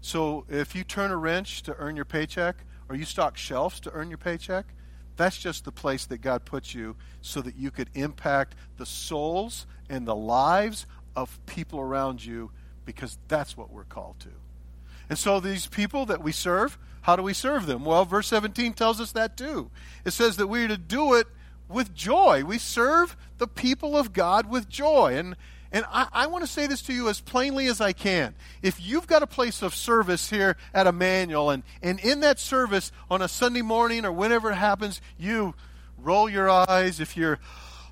So 0.00 0.44
if 0.48 0.76
you 0.76 0.84
turn 0.84 1.10
a 1.10 1.16
wrench 1.16 1.62
to 1.64 1.74
earn 1.76 1.96
your 1.96 2.04
paycheck, 2.04 2.56
or 2.88 2.96
you 2.96 3.04
stock 3.04 3.36
shelves 3.36 3.80
to 3.80 3.90
earn 3.90 4.08
your 4.08 4.18
paycheck, 4.18 4.66
that's 5.16 5.36
just 5.36 5.64
the 5.64 5.72
place 5.72 6.06
that 6.06 6.18
God 6.18 6.44
puts 6.44 6.74
you 6.74 6.96
so 7.20 7.42
that 7.42 7.56
you 7.56 7.70
could 7.70 7.90
impact 7.94 8.54
the 8.76 8.86
souls 8.86 9.66
and 9.90 10.06
the 10.06 10.14
lives 10.14 10.86
of 11.16 11.44
people 11.46 11.80
around 11.80 12.24
you 12.24 12.52
because 12.84 13.18
that's 13.26 13.56
what 13.56 13.72
we're 13.72 13.84
called 13.84 14.20
to. 14.20 14.30
And 15.08 15.18
so 15.18 15.40
these 15.40 15.66
people 15.66 16.06
that 16.06 16.22
we 16.22 16.32
serve, 16.32 16.78
how 17.02 17.16
do 17.16 17.22
we 17.22 17.32
serve 17.32 17.66
them? 17.66 17.84
Well, 17.84 18.04
verse 18.04 18.28
17 18.28 18.74
tells 18.74 19.00
us 19.00 19.12
that 19.12 19.36
too. 19.36 19.70
It 20.04 20.10
says 20.12 20.36
that 20.36 20.46
we're 20.46 20.68
to 20.68 20.76
do 20.76 21.14
it 21.14 21.26
with 21.68 21.94
joy. 21.94 22.44
We 22.44 22.58
serve 22.58 23.16
the 23.38 23.46
people 23.46 23.96
of 23.96 24.12
God 24.12 24.50
with 24.50 24.68
joy. 24.68 25.16
And 25.16 25.36
and 25.70 25.84
I, 25.90 26.08
I 26.12 26.26
want 26.28 26.44
to 26.44 26.50
say 26.50 26.66
this 26.66 26.80
to 26.82 26.94
you 26.94 27.08
as 27.08 27.20
plainly 27.20 27.66
as 27.66 27.80
I 27.80 27.92
can. 27.92 28.34
If 28.62 28.80
you've 28.80 29.06
got 29.06 29.22
a 29.22 29.26
place 29.26 29.62
of 29.62 29.74
service 29.74 30.30
here 30.30 30.56
at 30.72 30.86
Emmanuel, 30.86 31.50
and, 31.50 31.62
and 31.82 32.00
in 32.00 32.20
that 32.20 32.38
service 32.38 32.90
on 33.10 33.20
a 33.20 33.28
Sunday 33.28 33.60
morning 33.60 34.06
or 34.06 34.12
whenever 34.12 34.50
it 34.50 34.56
happens, 34.56 35.00
you 35.18 35.54
roll 35.98 36.28
your 36.28 36.48
eyes, 36.48 37.00
if 37.00 37.16
you're, 37.16 37.38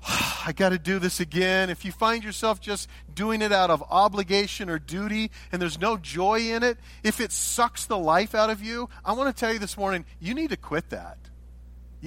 I 0.45 0.53
got 0.55 0.69
to 0.69 0.79
do 0.79 0.99
this 0.99 1.19
again, 1.19 1.69
if 1.69 1.83
you 1.83 1.91
find 1.91 2.23
yourself 2.23 2.61
just 2.61 2.89
doing 3.13 3.41
it 3.41 3.51
out 3.51 3.69
of 3.69 3.83
obligation 3.89 4.69
or 4.69 4.79
duty 4.79 5.31
and 5.51 5.61
there's 5.61 5.79
no 5.79 5.97
joy 5.97 6.39
in 6.39 6.63
it, 6.63 6.77
if 7.03 7.19
it 7.19 7.31
sucks 7.31 7.85
the 7.85 7.97
life 7.97 8.33
out 8.33 8.49
of 8.49 8.63
you, 8.63 8.89
I 9.03 9.13
want 9.13 9.35
to 9.35 9.39
tell 9.39 9.51
you 9.51 9.59
this 9.59 9.77
morning, 9.77 10.05
you 10.19 10.33
need 10.33 10.51
to 10.51 10.57
quit 10.57 10.89
that. 10.91 11.17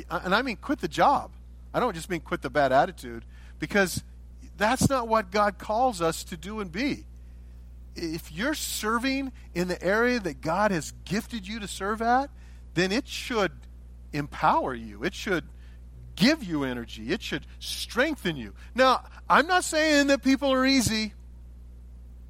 Uh, 0.08 0.20
and 0.24 0.34
I 0.34 0.42
mean, 0.42 0.56
quit 0.56 0.80
the 0.80 0.88
job. 0.88 1.32
I 1.74 1.80
don't 1.80 1.94
just 1.94 2.08
mean 2.08 2.20
quit 2.20 2.42
the 2.42 2.50
bad 2.50 2.72
attitude 2.72 3.24
because 3.58 4.02
that's 4.56 4.88
not 4.88 5.08
what 5.08 5.30
God 5.30 5.58
calls 5.58 6.00
us 6.00 6.24
to 6.24 6.36
do 6.36 6.60
and 6.60 6.72
be. 6.72 7.04
If 7.96 8.32
you're 8.32 8.54
serving 8.54 9.32
in 9.54 9.68
the 9.68 9.82
area 9.82 10.20
that 10.20 10.40
God 10.40 10.70
has 10.70 10.92
gifted 11.04 11.46
you 11.46 11.60
to 11.60 11.68
serve 11.68 12.00
at, 12.00 12.30
then 12.74 12.92
it 12.92 13.06
should 13.06 13.52
empower 14.12 14.74
you. 14.74 15.04
It 15.04 15.14
should 15.14 15.44
give 16.20 16.44
you 16.44 16.64
energy. 16.64 17.10
It 17.10 17.22
should 17.22 17.46
strengthen 17.58 18.36
you. 18.36 18.52
Now, 18.74 19.04
I'm 19.28 19.46
not 19.46 19.64
saying 19.64 20.08
that 20.08 20.22
people 20.22 20.52
are 20.52 20.66
easy. 20.66 21.14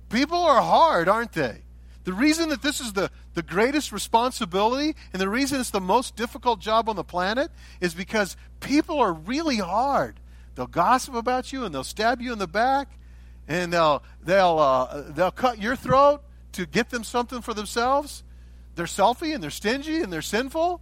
People 0.09 0.39
are 0.39 0.63
hard, 0.63 1.09
aren't 1.09 1.33
they? 1.33 1.63
The 2.05 2.13
reason 2.13 2.49
that 2.49 2.63
this 2.63 2.81
is 2.81 2.93
the, 2.95 3.11
the 3.35 3.43
greatest 3.43 3.93
responsibility 3.93 4.97
and 5.13 5.21
the 5.21 5.29
reason 5.29 5.61
it's 5.61 5.71
the 5.71 5.81
most 5.81 6.17
difficult 6.17 6.61
job 6.61 6.89
on 6.89 6.97
the 6.97 7.05
planet 7.05 7.51
is 7.81 7.95
because 7.95 8.37
people 8.61 8.99
are 9.01 9.13
really 9.13 9.59
hard. 9.59 10.19
They'll 10.55 10.67
gossip 10.67 11.15
about 11.15 11.53
you 11.53 11.65
and 11.65 11.75
they'll 11.75 11.85
stab 11.85 12.21
you 12.21 12.33
in 12.33 12.39
the 12.39 12.47
back 12.47 12.89
and 13.49 13.73
they'll 13.73 14.03
they'll 14.23 14.59
uh, 14.59 15.11
they'll 15.11 15.31
cut 15.31 15.61
your 15.61 15.77
throat 15.77 16.23
to 16.53 16.67
get 16.67 16.91
them 16.91 17.05
something 17.05 17.43
for 17.43 17.55
themselves. 17.55 18.23
They're 18.77 18.87
selfie 18.87 19.35
and 19.35 19.43
they're 19.43 19.51
stingy 19.51 20.01
and 20.01 20.13
they're 20.13 20.23
sinful. 20.23 20.81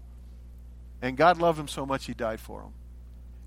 And 1.00 1.16
God 1.16 1.38
loved 1.38 1.58
them 1.58 1.68
so 1.68 1.86
much 1.86 2.06
He 2.06 2.14
died 2.14 2.40
for 2.40 2.60
them, 2.60 2.72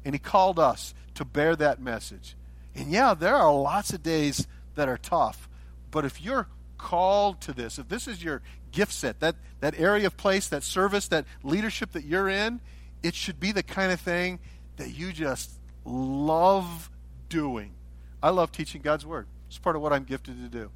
and 0.06 0.16
He 0.16 0.20
called 0.20 0.60
us 0.60 0.94
to 1.16 1.26
bear 1.26 1.56
that 1.56 1.82
message. 1.82 2.36
And 2.76 2.92
yeah, 2.92 3.14
there 3.14 3.36
are 3.36 3.54
lots 3.54 3.94
of 3.94 4.02
days 4.02 4.48
that 4.76 4.88
are 4.88 4.98
tough, 4.98 5.50
but 5.92 6.06
if 6.06 6.22
you're 6.22 6.48
called 6.78 7.42
to 7.42 7.54
this, 7.54 7.78
if 7.78 7.90
this 7.90 8.08
is 8.08 8.24
your 8.24 8.42
gift 8.72 8.94
set, 8.94 9.20
that, 9.20 9.36
that 9.60 9.80
area 9.80 10.08
of 10.08 10.18
place, 10.18 10.48
that 10.48 10.64
service, 10.64 11.08
that 11.10 11.26
leadership 11.44 11.92
that 11.92 12.06
you're 12.06 12.30
in, 12.30 12.62
it 13.04 13.16
should 13.16 13.40
be 13.40 13.52
the 13.52 13.64
kind 13.64 13.92
of 13.92 14.00
thing 14.00 14.40
that 14.78 14.90
you 14.90 15.12
just 15.12 15.52
love 15.86 16.90
doing. 17.30 17.74
I 18.24 18.30
love 18.30 18.52
teaching 18.52 18.82
God's 18.82 19.06
Word. 19.06 19.28
It's 19.48 19.58
part 19.58 19.76
of 19.76 19.82
what 19.82 19.92
I'm 19.92 20.04
gifted 20.04 20.42
to 20.42 20.48
do. 20.48 20.72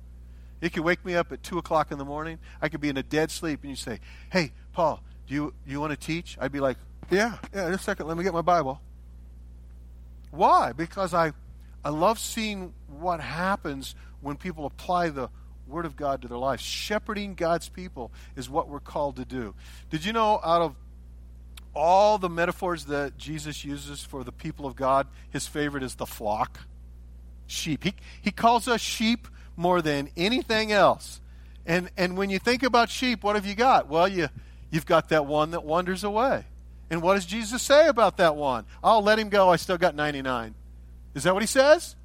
It 0.61 0.73
could 0.73 0.83
wake 0.83 1.05
me 1.05 1.15
up 1.15 1.31
at 1.31 1.43
2 1.43 1.57
o'clock 1.57 1.91
in 1.91 1.97
the 1.97 2.05
morning. 2.05 2.39
I 2.61 2.69
could 2.69 2.81
be 2.81 2.89
in 2.89 2.97
a 2.97 3.03
dead 3.03 3.29
sleep, 3.29 3.61
and 3.61 3.69
you 3.69 3.75
say, 3.75 3.99
Hey, 4.31 4.51
Paul, 4.73 5.01
do 5.27 5.33
you, 5.33 5.53
you 5.65 5.79
want 5.79 5.91
to 5.91 5.97
teach? 5.97 6.37
I'd 6.39 6.51
be 6.51 6.59
like, 6.59 6.77
Yeah, 7.09 7.37
yeah, 7.53 7.69
just 7.69 7.81
a 7.81 7.83
second. 7.83 8.07
Let 8.07 8.17
me 8.17 8.23
get 8.23 8.33
my 8.33 8.41
Bible. 8.41 8.81
Why? 10.35 10.71
Because 10.73 11.13
I, 11.13 11.33
I 11.83 11.89
love 11.89 12.19
seeing 12.19 12.73
what 12.99 13.19
happens 13.19 13.95
when 14.21 14.37
people 14.37 14.65
apply 14.65 15.09
the 15.09 15.29
Word 15.67 15.85
of 15.85 15.95
God 15.95 16.21
to 16.21 16.27
their 16.27 16.37
lives. 16.37 16.61
Shepherding 16.61 17.35
God's 17.35 17.69
people 17.69 18.11
is 18.35 18.49
what 18.49 18.69
we're 18.69 18.79
called 18.79 19.15
to 19.17 19.25
do. 19.25 19.55
Did 19.89 20.05
you 20.05 20.13
know 20.13 20.39
out 20.43 20.61
of 20.61 20.75
all 21.73 22.17
the 22.17 22.29
metaphors 22.29 22.85
that 22.85 23.17
Jesus 23.17 23.65
uses 23.65 24.03
for 24.03 24.23
the 24.23 24.31
people 24.31 24.65
of 24.65 24.75
God, 24.75 25.07
his 25.29 25.47
favorite 25.47 25.83
is 25.83 25.95
the 25.95 26.05
flock? 26.05 26.59
Sheep. 27.47 27.83
He, 27.83 27.93
he 28.21 28.31
calls 28.31 28.67
us 28.67 28.81
sheep 28.81 29.27
more 29.55 29.81
than 29.81 30.09
anything 30.17 30.71
else. 30.71 31.21
And, 31.65 31.89
and 31.97 32.17
when 32.17 32.29
you 32.29 32.39
think 32.39 32.63
about 32.63 32.89
sheep, 32.89 33.23
what 33.23 33.35
have 33.35 33.45
you 33.45 33.55
got? 33.55 33.87
Well, 33.87 34.07
you, 34.07 34.29
you've 34.69 34.85
got 34.85 35.09
that 35.09 35.25
one 35.25 35.51
that 35.51 35.63
wanders 35.63 36.03
away. 36.03 36.45
And 36.89 37.01
what 37.01 37.15
does 37.15 37.25
Jesus 37.25 37.61
say 37.61 37.87
about 37.87 38.17
that 38.17 38.35
one? 38.35 38.65
I'll 38.83 39.01
let 39.01 39.17
him 39.19 39.29
go. 39.29 39.49
I 39.49 39.55
still 39.55 39.77
got 39.77 39.95
99. 39.95 40.53
Is 41.15 41.23
that 41.23 41.33
what 41.33 41.41
he 41.41 41.47
says? 41.47 41.95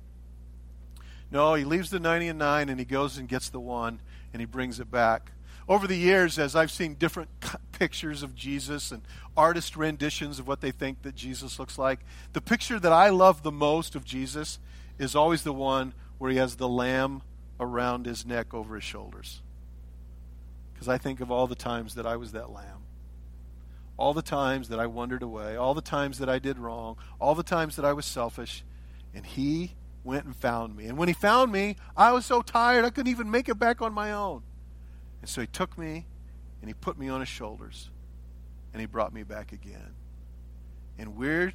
No, 1.31 1.55
he 1.55 1.65
leaves 1.65 1.91
the 1.91 2.01
99 2.01 2.69
and 2.69 2.79
he 2.79 2.85
goes 2.85 3.19
and 3.19 3.29
gets 3.29 3.51
the 3.51 3.61
one 3.61 4.01
and 4.33 4.41
he 4.41 4.47
brings 4.47 4.81
it 4.81 4.91
back. 4.91 5.33
Over 5.69 5.87
the 5.87 5.97
years, 5.97 6.39
as 6.39 6.57
I've 6.57 6.71
seen 6.71 6.95
different 6.95 7.29
pictures 7.73 8.23
of 8.23 8.35
Jesus 8.35 8.91
and 8.91 9.03
artist 9.37 9.77
renditions 9.77 10.39
of 10.39 10.49
what 10.49 10.61
they 10.61 10.73
think 10.73 11.03
that 11.03 11.15
Jesus 11.15 11.59
looks 11.59 11.79
like, 11.79 12.01
the 12.33 12.41
picture 12.41 12.81
that 12.81 12.93
I 12.93 13.11
love 13.11 13.43
the 13.43 13.53
most 13.53 13.95
of 13.95 14.05
Jesus 14.05 14.59
is 14.99 15.15
always 15.15 15.45
the 15.45 15.53
one 15.53 15.95
where 16.19 16.31
he 16.31 16.39
has 16.39 16.57
the 16.57 16.69
lamb 16.69 17.23
around 17.61 18.07
his 18.07 18.27
neck 18.27 18.53
over 18.53 18.75
his 18.75 18.85
shoulders. 18.85 19.43
Because 20.73 20.89
I 20.89 20.99
think 20.99 21.21
of 21.21 21.31
all 21.31 21.47
the 21.47 21.55
times 21.55 21.95
that 21.95 22.07
I 22.07 22.17
was 22.17 22.33
that 22.33 22.51
lamb. 22.51 22.80
All 24.01 24.15
the 24.15 24.23
times 24.23 24.71
that 24.71 24.81
I 24.81 24.87
wandered 24.87 25.23
away, 25.23 25.57
all 25.57 25.75
the 25.75 25.83
times 25.83 26.21
that 26.21 26.29
I 26.31 26.39
did 26.39 26.59
wrong, 26.59 26.97
all 27.21 27.35
the 27.35 27.43
times 27.43 27.77
that 27.77 27.85
I 27.85 27.93
was 27.93 28.07
selfish, 28.07 28.65
and 29.15 29.27
he 29.27 29.75
went 30.05 30.25
and 30.25 30.35
found 30.35 30.75
me. 30.75 30.87
And 30.87 30.97
when 30.97 31.09
he 31.09 31.13
found 31.13 31.53
me, 31.53 31.77
I 31.95 32.11
was 32.13 32.25
so 32.25 32.41
tired 32.41 32.87
I 32.87 32.89
couldn't 32.89 33.11
even 33.11 33.31
make 33.31 33.51
it 33.51 33.59
back 33.59 33.83
on 33.83 33.93
my 33.93 34.11
own. 34.11 34.43
And 35.21 35.29
so 35.29 35.43
he 35.43 35.47
took 35.47 35.77
me 35.77 36.07
and 36.63 36.71
he 36.71 36.73
put 36.73 36.99
me 36.99 37.11
on 37.11 37.21
his 37.21 37.29
shoulders 37.29 37.91
and 38.73 38.81
he 38.81 38.87
brought 38.87 39.13
me 39.13 39.23
back 39.23 39.53
again. 39.53 39.95
And 40.99 41.15
we're 41.15 41.53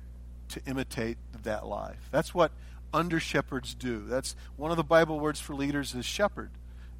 to 0.50 0.62
imitate 0.68 1.18
that 1.42 1.66
life. 1.66 2.10
That's 2.12 2.36
what 2.36 2.52
under 2.94 3.20
shepherds 3.20 3.74
do. 3.74 4.06
That's 4.06 4.36
one 4.56 4.70
of 4.70 4.78
the 4.78 4.84
Bible 4.84 5.20
words 5.20 5.40
for 5.40 5.56
leaders 5.56 5.96
is 5.96 6.06
shepherd. 6.06 6.52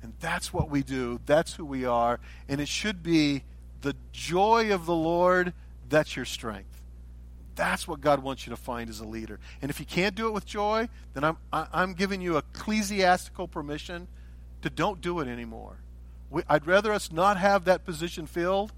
And 0.02 0.14
that's 0.20 0.52
what 0.52 0.72
we 0.72 0.82
do. 0.82 1.20
That's 1.28 1.54
who 1.54 1.66
we 1.66 1.86
are. 1.86 2.20
And 2.50 2.60
it 2.60 2.68
should 2.68 3.04
be 3.04 3.44
the 3.86 3.96
joy 4.12 4.74
of 4.74 4.88
the 4.88 4.96
Lord 4.96 5.54
that's 5.88 6.16
your 6.16 6.26
strength. 6.26 6.82
That's 7.56 7.88
what 7.88 8.02
God 8.02 8.24
wants 8.24 8.48
you 8.48 8.50
to 8.50 8.58
find 8.58 8.90
as 8.90 9.00
a 9.00 9.06
leader. 9.06 9.40
And 9.62 9.70
if 9.70 9.80
you 9.80 9.86
can't 9.86 10.16
do 10.16 10.28
it 10.28 10.32
with 10.32 10.44
joy, 10.44 10.90
then 11.14 11.24
I'm, 11.24 11.38
I'm 11.54 11.94
giving 11.94 12.20
you 12.20 12.38
ecclesiastical 12.38 13.48
permission 13.48 14.08
to 14.64 14.72
don't 14.72 15.02
do 15.02 15.20
it 15.20 15.28
anymore. 15.28 15.78
We, 16.32 16.42
I'd 16.50 16.66
rather 16.66 16.92
us 16.92 17.12
not 17.12 17.38
have 17.38 17.66
that 17.66 17.86
position 17.86 18.26
filled 18.26 18.74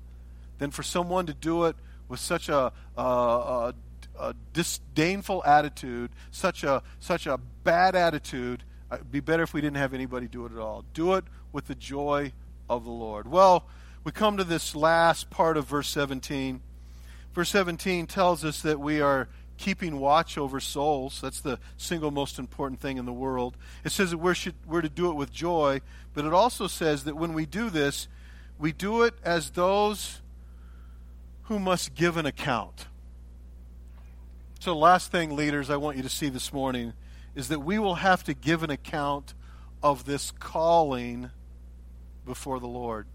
than 0.58 0.72
for 0.72 0.84
someone 0.84 1.26
to 1.28 1.34
do 1.34 1.64
it 1.64 1.78
with 2.10 2.20
such 2.20 2.50
a, 2.50 2.74
a, 2.98 3.02
a, 3.02 3.74
a 4.20 4.36
disdainful 4.52 5.42
attitude, 5.46 6.12
such 6.32 6.66
a, 6.66 6.84
such 7.00 7.28
a 7.28 7.38
bad 7.64 7.96
attitude. 7.96 8.64
It'd 8.92 9.10
be 9.10 9.22
better 9.22 9.44
if 9.44 9.54
we 9.54 9.62
didn't 9.62 9.78
have 9.78 9.94
anybody 9.94 10.28
do 10.28 10.46
it 10.46 10.52
at 10.52 10.58
all. 10.58 10.84
Do 10.94 11.14
it 11.14 11.24
with 11.54 11.68
the 11.68 11.76
joy 11.76 12.34
of 12.70 12.84
the 12.84 12.92
Lord. 12.92 13.32
Well, 13.32 13.66
we 14.04 14.12
come 14.12 14.38
to 14.38 14.44
this 14.44 14.76
last 14.76 15.30
part 15.30 15.58
of 15.58 15.68
verse 15.68 15.90
17. 15.90 16.62
Verse 17.34 17.50
17 17.50 18.08
tells 18.08 18.44
us 18.44 18.62
that 18.62 18.80
we 18.80 19.02
are 19.02 19.28
keeping 19.58 20.00
watch 20.00 20.38
over 20.38 20.60
souls. 20.60 21.20
That's 21.22 21.42
the 21.42 21.60
single 21.78 22.12
most 22.12 22.40
important 22.40 22.80
thing 22.80 22.98
in 22.98 23.06
the 23.06 23.14
world. 23.14 23.58
It 23.84 23.92
says 23.92 24.12
that 24.12 24.18
we're, 24.18 24.36
should, 24.36 24.56
we're 24.66 24.82
to 24.82 24.90
do 24.90 25.10
it 25.10 25.16
with 25.16 25.32
joy, 25.32 25.82
but 26.14 26.26
it 26.26 26.34
also 26.34 26.68
says 26.68 27.04
that 27.04 27.16
when 27.16 27.34
we 27.34 27.46
do 27.46 27.70
this, 27.70 28.08
we 28.60 28.72
do 28.72 29.04
it 29.04 29.14
as 29.24 29.52
those 29.52 30.22
who 31.44 31.60
must 31.60 31.96
give 31.96 32.18
an 32.18 32.26
account. 32.26 32.88
So, 34.60 34.72
the 34.72 34.80
last 34.80 35.12
thing, 35.12 35.36
leaders, 35.36 35.70
I 35.70 35.78
want 35.78 35.98
you 35.98 36.04
to 36.04 36.10
see 36.10 36.30
this 36.30 36.52
morning 36.52 36.94
is 37.36 37.50
that 37.50 37.60
we 37.60 37.78
will 37.78 37.96
have 37.96 38.24
to 38.24 38.34
give 38.34 38.64
an 38.64 38.72
account 38.72 39.34
of 39.84 40.06
this 40.06 40.32
calling 40.32 41.30
before 42.26 42.60
the 42.60 42.68
Lord. 42.68 43.06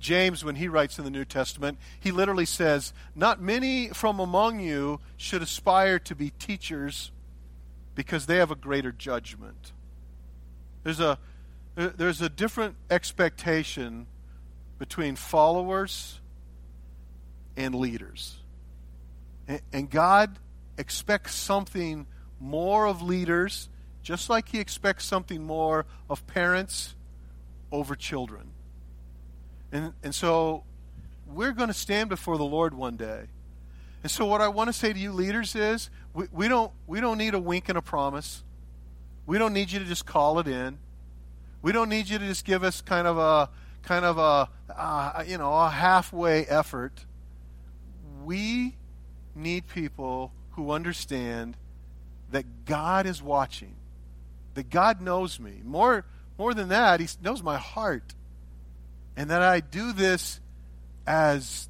James, 0.00 0.42
when 0.42 0.56
he 0.56 0.66
writes 0.66 0.98
in 0.98 1.04
the 1.04 1.10
New 1.10 1.26
Testament, 1.26 1.78
he 2.00 2.10
literally 2.10 2.46
says, 2.46 2.92
Not 3.14 3.40
many 3.40 3.88
from 3.88 4.18
among 4.18 4.60
you 4.60 4.98
should 5.16 5.42
aspire 5.42 5.98
to 6.00 6.14
be 6.14 6.30
teachers 6.30 7.12
because 7.94 8.26
they 8.26 8.36
have 8.36 8.50
a 8.50 8.56
greater 8.56 8.92
judgment. 8.92 9.72
There's 10.82 11.00
a, 11.00 11.18
there's 11.74 12.22
a 12.22 12.30
different 12.30 12.76
expectation 12.90 14.06
between 14.78 15.16
followers 15.16 16.18
and 17.56 17.74
leaders. 17.74 18.38
And 19.72 19.90
God 19.90 20.38
expects 20.78 21.34
something 21.34 22.06
more 22.40 22.86
of 22.86 23.02
leaders, 23.02 23.68
just 24.02 24.30
like 24.30 24.48
He 24.48 24.60
expects 24.60 25.04
something 25.04 25.42
more 25.42 25.84
of 26.08 26.26
parents 26.26 26.94
over 27.70 27.94
children. 27.94 28.49
And, 29.72 29.92
and 30.02 30.14
so 30.14 30.64
we're 31.26 31.52
going 31.52 31.68
to 31.68 31.74
stand 31.74 32.08
before 32.08 32.38
the 32.38 32.44
Lord 32.44 32.74
one 32.74 32.96
day. 32.96 33.26
And 34.02 34.10
so 34.10 34.26
what 34.26 34.40
I 34.40 34.48
want 34.48 34.68
to 34.68 34.72
say 34.72 34.92
to 34.92 34.98
you 34.98 35.12
leaders 35.12 35.54
is 35.54 35.90
we, 36.14 36.26
we, 36.32 36.48
don't, 36.48 36.72
we 36.86 37.00
don't 37.00 37.18
need 37.18 37.34
a 37.34 37.38
wink 37.38 37.68
and 37.68 37.76
a 37.76 37.82
promise. 37.82 38.42
We 39.26 39.38
don't 39.38 39.52
need 39.52 39.70
you 39.70 39.78
to 39.78 39.84
just 39.84 40.06
call 40.06 40.38
it 40.38 40.48
in. 40.48 40.78
We 41.62 41.72
don't 41.72 41.88
need 41.88 42.08
you 42.08 42.18
to 42.18 42.26
just 42.26 42.44
give 42.44 42.64
us 42.64 42.80
kind 42.80 43.06
of 43.06 43.18
a 43.18 43.50
kind 43.82 44.04
of 44.04 44.18
a 44.18 44.48
uh, 44.74 45.24
you 45.26 45.38
know 45.38 45.52
a 45.52 45.68
halfway 45.68 46.46
effort. 46.46 47.04
We 48.24 48.76
need 49.34 49.66
people 49.68 50.32
who 50.52 50.70
understand 50.70 51.56
that 52.30 52.64
God 52.64 53.06
is 53.06 53.22
watching, 53.22 53.74
that 54.54 54.70
God 54.70 55.00
knows 55.00 55.38
me. 55.38 55.60
More 55.64 56.04
more 56.38 56.54
than 56.54 56.68
that, 56.68 57.00
He 57.00 57.08
knows 57.22 57.42
my 57.42 57.58
heart 57.58 58.14
and 59.16 59.30
that 59.30 59.42
I 59.42 59.60
do 59.60 59.92
this 59.92 60.40
as 61.06 61.68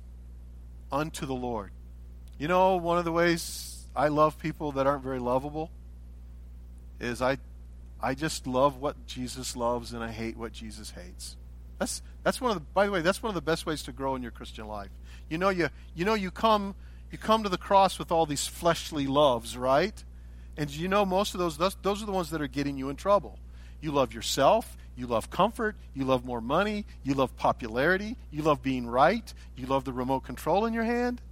unto 0.92 1.26
the 1.26 1.34
Lord. 1.34 1.72
You 2.38 2.48
know, 2.48 2.76
one 2.76 2.98
of 2.98 3.04
the 3.04 3.12
ways 3.12 3.84
I 3.94 4.08
love 4.08 4.38
people 4.38 4.72
that 4.72 4.86
aren't 4.86 5.02
very 5.02 5.18
lovable 5.18 5.70
is 6.98 7.20
I 7.22 7.38
I 8.02 8.14
just 8.14 8.46
love 8.46 8.80
what 8.80 9.06
Jesus 9.06 9.56
loves 9.56 9.92
and 9.92 10.02
I 10.02 10.10
hate 10.10 10.36
what 10.36 10.52
Jesus 10.52 10.90
hates. 10.90 11.36
That's 11.78 12.02
that's 12.22 12.40
one 12.40 12.50
of 12.50 12.56
the 12.56 12.64
by 12.74 12.86
the 12.86 12.92
way, 12.92 13.02
that's 13.02 13.22
one 13.22 13.30
of 13.30 13.34
the 13.34 13.42
best 13.42 13.66
ways 13.66 13.82
to 13.84 13.92
grow 13.92 14.14
in 14.14 14.22
your 14.22 14.30
Christian 14.30 14.66
life. 14.66 14.90
You 15.28 15.38
know 15.38 15.48
you 15.48 15.68
you 15.94 16.04
know 16.04 16.14
you 16.14 16.30
come 16.30 16.74
you 17.10 17.18
come 17.18 17.42
to 17.42 17.48
the 17.48 17.58
cross 17.58 17.98
with 17.98 18.12
all 18.12 18.26
these 18.26 18.46
fleshly 18.46 19.06
loves, 19.06 19.56
right? 19.56 20.04
And 20.56 20.70
you 20.70 20.88
know 20.88 21.04
most 21.04 21.34
of 21.34 21.40
those 21.40 21.58
those, 21.58 21.76
those 21.82 22.02
are 22.02 22.06
the 22.06 22.12
ones 22.12 22.30
that 22.30 22.40
are 22.40 22.48
getting 22.48 22.76
you 22.76 22.88
in 22.90 22.96
trouble. 22.96 23.38
You 23.80 23.92
love 23.92 24.12
yourself, 24.12 24.76
you 25.00 25.06
love 25.06 25.30
comfort. 25.30 25.76
You 25.94 26.04
love 26.04 26.26
more 26.26 26.42
money. 26.42 26.84
You 27.02 27.14
love 27.14 27.34
popularity. 27.38 28.16
You 28.30 28.42
love 28.42 28.62
being 28.62 28.86
right. 28.86 29.32
You 29.56 29.64
love 29.64 29.86
the 29.86 29.94
remote 29.94 30.20
control 30.20 30.66
in 30.66 30.74
your 30.74 30.84
hand. 30.84 31.22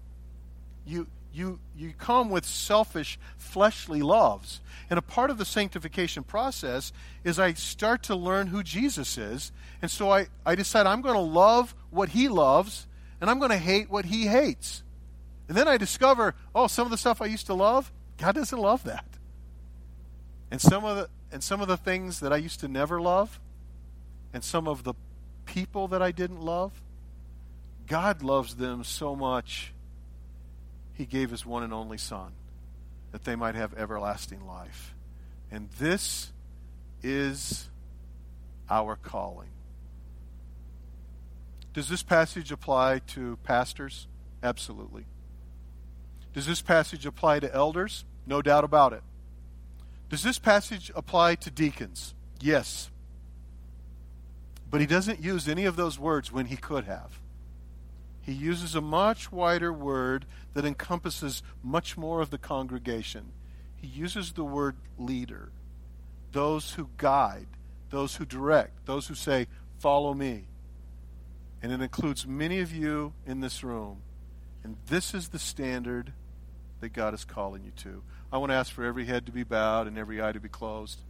You, 0.87 1.07
you, 1.35 1.59
you 1.77 1.93
come 1.99 2.31
with 2.31 2.47
selfish, 2.47 3.19
fleshly 3.37 4.01
loves. 4.01 4.63
And 4.89 4.99
a 4.99 5.03
part 5.03 5.29
of 5.29 5.37
the 5.37 5.45
sanctification 5.45 6.25
process 6.25 6.95
is 7.25 7.39
I 7.39 7.53
start 7.53 8.05
to 8.05 8.17
learn 8.17 8.47
who 8.47 8.63
Jesus 8.63 9.19
is. 9.19 9.53
And 9.83 9.91
so 9.91 10.11
I, 10.11 10.29
I 10.47 10.55
decide 10.55 10.87
I'm 10.87 11.03
going 11.03 11.15
to 11.15 11.21
love 11.21 11.75
what 11.91 12.09
he 12.09 12.29
loves 12.29 12.87
and 13.21 13.29
I'm 13.29 13.39
going 13.39 13.51
to 13.51 13.59
hate 13.59 13.91
what 13.91 14.07
he 14.07 14.29
hates. 14.29 14.83
And 15.47 15.55
then 15.55 15.69
I 15.69 15.77
discover, 15.77 16.35
oh, 16.55 16.69
some 16.69 16.87
of 16.87 16.91
the 16.91 16.97
stuff 16.97 17.21
I 17.21 17.27
used 17.27 17.45
to 17.49 17.55
love, 17.55 17.93
God 18.17 18.35
doesn't 18.35 18.59
love 18.59 18.85
that. 18.85 19.05
And 20.51 20.59
some 20.59 20.87
of 20.87 20.97
the 20.97 21.11
and 21.31 21.45
some 21.45 21.61
of 21.61 21.69
the 21.69 21.77
things 21.77 22.21
that 22.21 22.33
I 22.33 22.37
used 22.37 22.61
to 22.61 22.69
never 22.69 23.03
love, 23.03 23.39
and 24.33 24.45
some 24.45 24.69
of 24.69 24.85
the 24.85 24.95
people 25.47 25.89
that 25.89 26.03
I 26.03 26.13
didn't 26.13 26.41
love, 26.41 26.73
God 27.87 28.23
loves 28.23 28.57
them 28.57 28.85
so 28.85 29.17
much, 29.17 29.73
He 30.95 31.07
gave 31.07 31.31
His 31.31 31.47
one 31.47 31.63
and 31.63 31.73
only 31.73 31.99
Son 31.99 32.33
that 33.13 33.25
they 33.25 33.37
might 33.37 33.55
have 33.55 33.75
everlasting 33.75 34.47
life. 34.47 34.95
And 35.51 35.71
this 35.79 36.33
is 37.03 37.71
our 38.69 38.97
calling. 38.97 39.49
Does 41.73 41.89
this 41.89 42.03
passage 42.03 42.53
apply 42.53 43.01
to 43.09 43.39
pastors? 43.45 44.09
Absolutely. 44.43 45.07
Does 46.35 46.47
this 46.47 46.61
passage 46.61 47.07
apply 47.07 47.41
to 47.41 47.55
elders? 47.55 48.05
No 48.27 48.43
doubt 48.43 48.65
about 48.65 48.93
it. 48.93 49.03
Does 50.09 50.23
this 50.23 50.39
passage 50.39 50.91
apply 50.95 51.37
to 51.37 51.51
deacons? 51.51 52.15
Yes. 52.41 52.91
But 54.71 54.81
he 54.81 54.87
doesn't 54.87 55.23
use 55.23 55.49
any 55.49 55.65
of 55.65 55.77
those 55.77 55.99
words 55.99 56.31
when 56.31 56.47
he 56.47 56.57
could 56.57 56.85
have. 56.85 57.21
He 58.21 58.33
uses 58.33 58.75
a 58.75 58.83
much 58.83 59.33
wider 59.33 59.73
word 59.73 60.27
that 60.53 60.67
encompasses 60.67 61.43
much 61.63 61.97
more 61.97 62.21
of 62.21 62.31
the 62.31 62.39
congregation. 62.39 63.33
He 63.77 63.87
uses 63.87 64.33
the 64.33 64.45
word 64.45 64.77
leader, 64.99 65.51
those 66.33 66.75
who 66.75 66.91
guide, 66.99 67.47
those 67.91 68.17
who 68.17 68.27
direct, 68.27 68.85
those 68.85 69.07
who 69.07 69.15
say, 69.15 69.47
Follow 69.79 70.13
me. 70.13 70.45
And 71.63 71.73
it 71.73 71.81
includes 71.81 72.27
many 72.27 72.61
of 72.61 72.73
you 72.73 73.13
in 73.27 73.41
this 73.41 73.63
room. 73.65 74.03
And 74.63 74.77
this 74.89 75.15
is 75.15 75.29
the 75.29 75.39
standard 75.39 76.13
that 76.81 76.93
God 76.93 77.15
is 77.15 77.25
calling 77.25 77.65
you 77.65 77.73
to. 77.83 78.03
I 78.33 78.39
want 78.39 78.51
to 78.51 78.57
ask 78.57 78.73
for 78.73 78.85
every 78.85 79.07
head 79.07 79.27
to 79.27 79.33
be 79.33 79.45
bowed 79.45 79.87
and 79.87 79.97
every 79.97 80.23
eye 80.23 80.33
to 80.33 80.41
be 80.41 80.49
closed. 80.49 81.01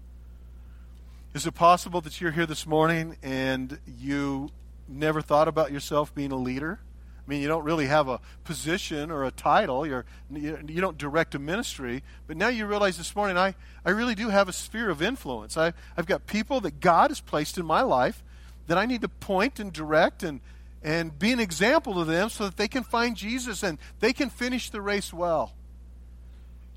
Is 1.38 1.46
it 1.46 1.54
possible 1.54 2.00
that 2.00 2.20
you're 2.20 2.32
here 2.32 2.46
this 2.46 2.66
morning 2.66 3.16
and 3.22 3.78
you 3.86 4.50
never 4.88 5.22
thought 5.22 5.46
about 5.46 5.70
yourself 5.70 6.12
being 6.12 6.32
a 6.32 6.36
leader? 6.36 6.80
I 7.16 7.30
mean, 7.30 7.40
you 7.40 7.46
don't 7.46 7.62
really 7.62 7.86
have 7.86 8.08
a 8.08 8.18
position 8.42 9.12
or 9.12 9.22
a 9.22 9.30
title. 9.30 9.86
You're, 9.86 10.04
you 10.32 10.80
don't 10.80 10.98
direct 10.98 11.36
a 11.36 11.38
ministry. 11.38 12.02
But 12.26 12.38
now 12.38 12.48
you 12.48 12.66
realize 12.66 12.98
this 12.98 13.14
morning, 13.14 13.38
I, 13.38 13.54
I 13.84 13.90
really 13.90 14.16
do 14.16 14.30
have 14.30 14.48
a 14.48 14.52
sphere 14.52 14.90
of 14.90 15.00
influence. 15.00 15.56
I, 15.56 15.74
I've 15.96 16.06
got 16.06 16.26
people 16.26 16.60
that 16.62 16.80
God 16.80 17.12
has 17.12 17.20
placed 17.20 17.56
in 17.56 17.64
my 17.64 17.82
life 17.82 18.24
that 18.66 18.76
I 18.76 18.84
need 18.86 19.02
to 19.02 19.08
point 19.08 19.60
and 19.60 19.72
direct 19.72 20.24
and, 20.24 20.40
and 20.82 21.16
be 21.16 21.30
an 21.30 21.38
example 21.38 21.94
to 21.94 22.04
them 22.04 22.30
so 22.30 22.46
that 22.46 22.56
they 22.56 22.66
can 22.66 22.82
find 22.82 23.16
Jesus 23.16 23.62
and 23.62 23.78
they 24.00 24.12
can 24.12 24.28
finish 24.28 24.70
the 24.70 24.80
race 24.80 25.12
well. 25.12 25.52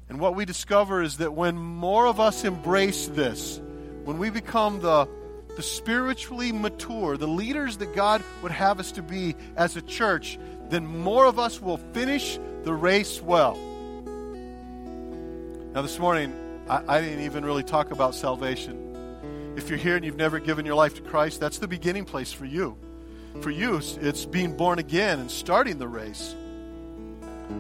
And 0.07 0.19
what 0.19 0.35
we 0.35 0.45
discover 0.45 1.01
is 1.01 1.17
that 1.17 1.33
when 1.33 1.57
more 1.57 2.05
of 2.05 2.19
us 2.19 2.43
embrace 2.43 3.07
this, 3.07 3.59
when 4.03 4.17
we 4.17 4.29
become 4.29 4.79
the, 4.81 5.07
the 5.55 5.63
spiritually 5.63 6.51
mature, 6.51 7.17
the 7.17 7.27
leaders 7.27 7.77
that 7.77 7.95
God 7.95 8.23
would 8.41 8.51
have 8.51 8.79
us 8.79 8.91
to 8.93 9.01
be 9.01 9.35
as 9.55 9.75
a 9.75 9.81
church, 9.81 10.39
then 10.69 10.85
more 10.85 11.25
of 11.25 11.37
us 11.39 11.61
will 11.61 11.77
finish 11.77 12.39
the 12.63 12.73
race 12.73 13.21
well. 13.21 13.57
Now, 15.73 15.81
this 15.81 15.99
morning, 15.99 16.33
I, 16.67 16.97
I 16.97 17.01
didn't 17.01 17.23
even 17.25 17.45
really 17.45 17.63
talk 17.63 17.91
about 17.91 18.15
salvation. 18.15 19.53
If 19.55 19.69
you're 19.69 19.77
here 19.77 19.95
and 19.95 20.05
you've 20.05 20.17
never 20.17 20.39
given 20.39 20.65
your 20.65 20.75
life 20.75 20.95
to 20.95 21.01
Christ, 21.01 21.39
that's 21.39 21.59
the 21.59 21.67
beginning 21.67 22.05
place 22.05 22.31
for 22.31 22.45
you. 22.45 22.77
For 23.41 23.49
you, 23.49 23.79
it's 24.01 24.25
being 24.25 24.57
born 24.57 24.79
again 24.79 25.19
and 25.19 25.31
starting 25.31 25.77
the 25.77 25.87
race. 25.87 26.35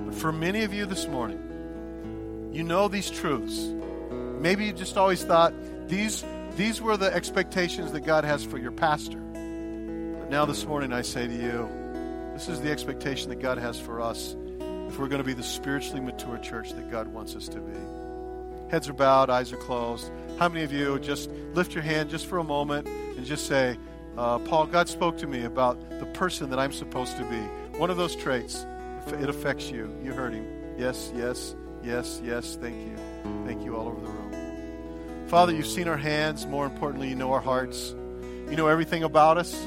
But 0.05 0.15
for 0.15 0.31
many 0.31 0.63
of 0.63 0.73
you 0.73 0.85
this 0.85 1.07
morning, 1.07 2.49
you 2.53 2.63
know 2.63 2.87
these 2.87 3.09
truths. 3.09 3.67
Maybe 4.39 4.65
you 4.65 4.73
just 4.73 4.97
always 4.97 5.23
thought 5.23 5.53
these, 5.91 6.23
these 6.55 6.81
were 6.81 6.95
the 6.95 7.13
expectations 7.13 7.91
that 7.91 8.01
God 8.01 8.23
has 8.23 8.45
for 8.45 8.57
your 8.57 8.71
pastor. 8.71 9.19
But 9.19 10.29
now 10.29 10.45
this 10.45 10.65
morning 10.65 10.93
I 10.93 11.01
say 11.01 11.27
to 11.27 11.33
you, 11.33 11.69
this 12.33 12.47
is 12.47 12.61
the 12.61 12.71
expectation 12.71 13.29
that 13.29 13.41
God 13.41 13.57
has 13.57 13.77
for 13.77 13.99
us 13.99 14.37
if 14.87 14.97
we're 14.97 15.09
going 15.09 15.21
to 15.21 15.25
be 15.25 15.33
the 15.33 15.43
spiritually 15.43 15.99
mature 15.99 16.37
church 16.37 16.71
that 16.71 16.89
God 16.89 17.09
wants 17.09 17.35
us 17.35 17.49
to 17.49 17.59
be. 17.59 17.77
Heads 18.71 18.87
are 18.87 18.93
bowed, 18.93 19.29
eyes 19.29 19.51
are 19.51 19.57
closed. 19.57 20.09
How 20.39 20.47
many 20.47 20.63
of 20.63 20.71
you 20.71 20.97
just 20.99 21.29
lift 21.53 21.73
your 21.73 21.83
hand 21.83 22.09
just 22.09 22.25
for 22.25 22.37
a 22.37 22.43
moment 22.43 22.87
and 22.87 23.25
just 23.25 23.47
say, 23.47 23.77
uh, 24.17 24.39
Paul, 24.39 24.67
God 24.67 24.87
spoke 24.87 25.17
to 25.17 25.27
me 25.27 25.43
about 25.43 25.77
the 25.99 26.05
person 26.05 26.49
that 26.51 26.59
I'm 26.59 26.71
supposed 26.71 27.17
to 27.17 27.23
be. 27.25 27.39
One 27.77 27.89
of 27.89 27.97
those 27.97 28.15
traits, 28.15 28.65
it 29.07 29.27
affects 29.27 29.69
you. 29.69 29.93
You 30.01 30.13
heard 30.13 30.33
him. 30.33 30.47
Yes, 30.77 31.11
yes, 31.13 31.53
yes, 31.83 32.21
yes. 32.23 32.57
Thank 32.61 32.77
you. 32.77 32.95
Thank 33.45 33.65
you 33.65 33.75
all 33.75 33.89
over 33.89 33.99
the 33.99 34.07
room. 34.07 34.20
Father, 35.31 35.53
you've 35.53 35.65
seen 35.65 35.87
our 35.87 35.95
hands. 35.95 36.45
More 36.45 36.65
importantly, 36.65 37.07
you 37.07 37.15
know 37.15 37.31
our 37.31 37.39
hearts. 37.39 37.95
You 38.49 38.57
know 38.57 38.67
everything 38.67 39.01
about 39.01 39.37
us. 39.37 39.65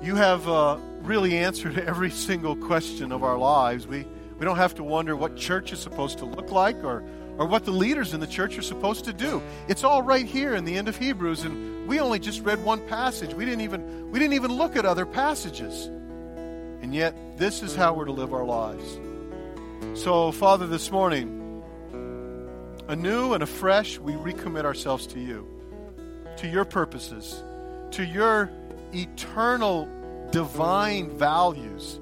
You 0.00 0.14
have 0.14 0.48
uh, 0.48 0.78
really 1.02 1.36
answered 1.36 1.78
every 1.86 2.10
single 2.10 2.56
question 2.56 3.12
of 3.12 3.22
our 3.22 3.36
lives. 3.36 3.86
We, 3.86 4.06
we 4.38 4.46
don't 4.46 4.56
have 4.56 4.74
to 4.76 4.82
wonder 4.82 5.14
what 5.14 5.36
church 5.36 5.74
is 5.74 5.78
supposed 5.78 6.20
to 6.20 6.24
look 6.24 6.50
like 6.50 6.82
or, 6.82 7.04
or 7.36 7.44
what 7.44 7.66
the 7.66 7.70
leaders 7.70 8.14
in 8.14 8.20
the 8.20 8.26
church 8.26 8.56
are 8.56 8.62
supposed 8.62 9.04
to 9.04 9.12
do. 9.12 9.42
It's 9.68 9.84
all 9.84 10.00
right 10.00 10.24
here 10.24 10.54
in 10.54 10.64
the 10.64 10.78
end 10.78 10.88
of 10.88 10.96
Hebrews, 10.96 11.44
and 11.44 11.86
we 11.86 12.00
only 12.00 12.18
just 12.18 12.40
read 12.40 12.64
one 12.64 12.80
passage. 12.88 13.34
We 13.34 13.44
didn't 13.44 13.60
even, 13.60 14.10
we 14.10 14.18
didn't 14.18 14.32
even 14.32 14.52
look 14.52 14.74
at 14.74 14.86
other 14.86 15.04
passages. 15.04 15.84
And 16.80 16.94
yet, 16.94 17.14
this 17.36 17.62
is 17.62 17.76
how 17.76 17.92
we're 17.92 18.06
to 18.06 18.12
live 18.12 18.32
our 18.32 18.46
lives. 18.46 18.98
So, 20.02 20.32
Father, 20.32 20.66
this 20.66 20.90
morning, 20.90 21.41
anew 22.88 23.34
and 23.34 23.42
afresh, 23.42 23.98
we 23.98 24.12
recommit 24.12 24.64
ourselves 24.64 25.06
to 25.08 25.20
you, 25.20 25.46
to 26.36 26.48
your 26.48 26.64
purposes, 26.64 27.42
to 27.92 28.04
your 28.04 28.50
eternal 28.92 29.88
divine 30.30 31.10
values. 31.10 32.00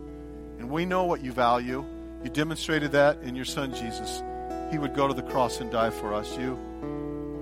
And 0.59 0.71
we 0.71 0.85
know 0.85 1.05
what 1.05 1.23
you 1.23 1.33
value. 1.33 1.85
You 2.23 2.31
demonstrated 2.31 2.93
that 2.93 3.21
in 3.23 3.35
your 3.35 3.45
son 3.45 3.75
Jesus. 3.75 4.23
He 4.71 4.79
would 4.79 4.95
go 4.95 5.09
to 5.09 5.14
the 5.14 5.23
cross 5.23 5.61
and 5.61 5.71
die 5.71 5.90
for 5.90 6.14
us. 6.14 6.37
You 6.37 6.59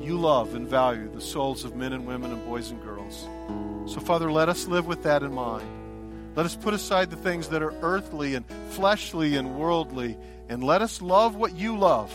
you 0.01 0.19
love 0.19 0.55
and 0.55 0.67
value 0.67 1.11
the 1.13 1.21
souls 1.21 1.65
of 1.65 1.75
men 1.75 1.93
and 1.93 2.07
women 2.07 2.33
and 2.33 2.43
boys 2.47 2.71
and 2.71 2.81
girls. 2.83 3.29
So 3.93 4.01
Father, 4.01 4.31
let 4.31 4.49
us 4.49 4.67
live 4.67 4.87
with 4.87 5.03
that 5.03 5.23
in 5.23 5.35
mind. 5.35 5.67
Let 6.37 6.47
us 6.47 6.55
put 6.55 6.73
aside 6.73 7.11
the 7.11 7.17
things 7.17 7.49
that 7.49 7.63
are 7.63 7.75
earthly 7.83 8.35
and 8.35 8.45
fleshly 8.71 9.37
and 9.37 9.57
worldly 9.57 10.17
and 10.49 10.63
let 10.63 10.83
us 10.83 11.03
love 11.03 11.35
what 11.35 11.57
you 11.57 11.77
love. 11.77 12.15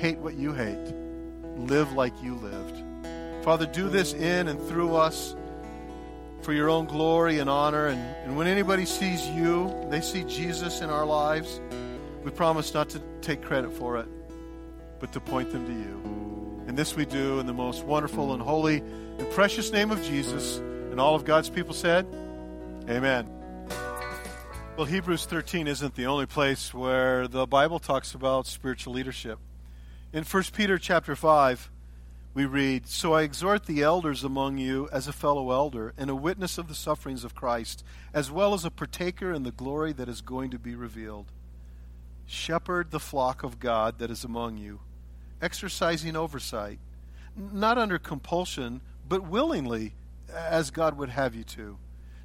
Hate 0.00 0.16
what 0.16 0.34
you 0.34 0.54
hate. 0.54 0.94
Live 1.58 1.92
like 1.92 2.14
you 2.22 2.34
lived. 2.36 3.44
Father, 3.44 3.66
do 3.66 3.90
this 3.90 4.14
in 4.14 4.48
and 4.48 4.58
through 4.66 4.96
us 4.96 5.36
for 6.40 6.54
your 6.54 6.70
own 6.70 6.86
glory 6.86 7.38
and 7.38 7.50
honor. 7.50 7.88
And, 7.88 8.00
and 8.24 8.34
when 8.34 8.46
anybody 8.46 8.86
sees 8.86 9.26
you, 9.26 9.70
they 9.90 10.00
see 10.00 10.24
Jesus 10.24 10.80
in 10.80 10.88
our 10.88 11.04
lives, 11.04 11.60
we 12.24 12.30
promise 12.30 12.72
not 12.72 12.88
to 12.88 13.02
take 13.20 13.42
credit 13.42 13.74
for 13.74 13.98
it, 13.98 14.08
but 15.00 15.12
to 15.12 15.20
point 15.20 15.50
them 15.50 15.66
to 15.66 15.72
you. 15.72 16.64
And 16.66 16.78
this 16.78 16.96
we 16.96 17.04
do 17.04 17.38
in 17.38 17.46
the 17.46 17.52
most 17.52 17.84
wonderful 17.84 18.32
and 18.32 18.40
holy 18.40 18.78
and 18.78 19.30
precious 19.32 19.70
name 19.70 19.90
of 19.90 20.02
Jesus. 20.02 20.56
And 20.90 20.98
all 20.98 21.14
of 21.14 21.26
God's 21.26 21.50
people 21.50 21.74
said, 21.74 22.06
Amen. 22.88 23.28
Well, 24.78 24.86
Hebrews 24.86 25.26
13 25.26 25.66
isn't 25.66 25.94
the 25.94 26.06
only 26.06 26.24
place 26.24 26.72
where 26.72 27.28
the 27.28 27.46
Bible 27.46 27.78
talks 27.78 28.14
about 28.14 28.46
spiritual 28.46 28.94
leadership. 28.94 29.38
In 30.12 30.24
1 30.24 30.42
Peter 30.54 30.76
chapter 30.76 31.14
5, 31.14 31.70
we 32.34 32.44
read, 32.44 32.88
So 32.88 33.14
I 33.14 33.22
exhort 33.22 33.66
the 33.66 33.82
elders 33.82 34.24
among 34.24 34.58
you 34.58 34.88
as 34.90 35.06
a 35.06 35.12
fellow 35.12 35.52
elder 35.52 35.94
and 35.96 36.10
a 36.10 36.16
witness 36.16 36.58
of 36.58 36.66
the 36.66 36.74
sufferings 36.74 37.22
of 37.22 37.36
Christ, 37.36 37.84
as 38.12 38.28
well 38.28 38.52
as 38.52 38.64
a 38.64 38.72
partaker 38.72 39.32
in 39.32 39.44
the 39.44 39.52
glory 39.52 39.92
that 39.92 40.08
is 40.08 40.20
going 40.20 40.50
to 40.50 40.58
be 40.58 40.74
revealed. 40.74 41.26
Shepherd 42.26 42.90
the 42.90 42.98
flock 42.98 43.44
of 43.44 43.60
God 43.60 44.00
that 44.00 44.10
is 44.10 44.24
among 44.24 44.56
you, 44.56 44.80
exercising 45.40 46.16
oversight, 46.16 46.80
not 47.36 47.78
under 47.78 48.00
compulsion, 48.00 48.80
but 49.08 49.28
willingly, 49.28 49.94
as 50.28 50.72
God 50.72 50.98
would 50.98 51.10
have 51.10 51.36
you 51.36 51.44
to, 51.44 51.78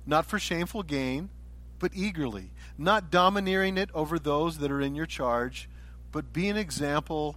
not 0.08 0.26
for 0.26 0.40
shameful 0.40 0.82
gain, 0.82 1.30
but 1.78 1.92
eagerly, 1.94 2.50
not 2.80 3.12
domineering 3.12 3.78
it 3.78 3.92
over 3.94 4.18
those 4.18 4.58
that 4.58 4.72
are 4.72 4.82
in 4.82 4.96
your 4.96 5.06
charge, 5.06 5.70
but 6.12 6.34
be 6.34 6.50
an 6.50 6.58
example 6.58 7.36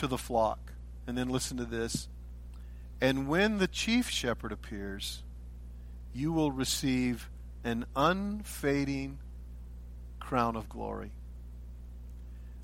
to 0.00 0.06
the 0.06 0.18
flock. 0.18 0.72
And 1.06 1.16
then 1.16 1.28
listen 1.28 1.56
to 1.56 1.64
this. 1.64 2.08
And 3.00 3.28
when 3.28 3.58
the 3.58 3.66
chief 3.66 4.10
shepherd 4.10 4.52
appears, 4.52 5.22
you 6.12 6.32
will 6.32 6.52
receive 6.52 7.30
an 7.64 7.86
unfading 7.96 9.18
crown 10.18 10.56
of 10.56 10.68
glory. 10.68 11.12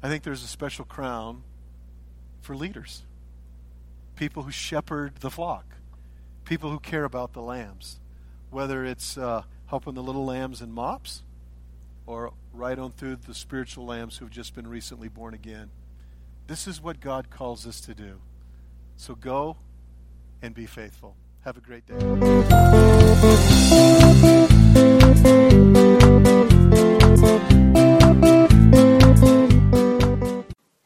I 0.02 0.08
think 0.08 0.22
there's 0.22 0.42
a 0.42 0.48
special 0.48 0.84
crown 0.84 1.42
for 2.40 2.54
leaders 2.54 3.02
people 4.14 4.44
who 4.44 4.50
shepherd 4.50 5.14
the 5.16 5.30
flock, 5.30 5.66
people 6.46 6.70
who 6.70 6.80
care 6.80 7.04
about 7.04 7.34
the 7.34 7.42
lambs, 7.42 8.00
whether 8.48 8.82
it's 8.82 9.18
uh, 9.18 9.42
helping 9.66 9.92
the 9.92 10.02
little 10.02 10.24
lambs 10.24 10.62
in 10.62 10.72
mops 10.72 11.22
or 12.06 12.32
right 12.54 12.78
on 12.78 12.92
through 12.92 13.16
the 13.16 13.34
spiritual 13.34 13.84
lambs 13.84 14.16
who've 14.16 14.30
just 14.30 14.54
been 14.54 14.66
recently 14.66 15.08
born 15.08 15.34
again. 15.34 15.68
This 16.46 16.66
is 16.66 16.80
what 16.80 17.00
God 17.00 17.30
calls 17.30 17.66
us 17.66 17.80
to 17.82 17.94
do. 17.94 18.20
So 18.96 19.14
go 19.14 19.56
and 20.42 20.54
be 20.54 20.66
faithful. 20.66 21.16
Have 21.44 21.56
a 21.56 21.60
great 21.60 21.86
day. 21.86 21.94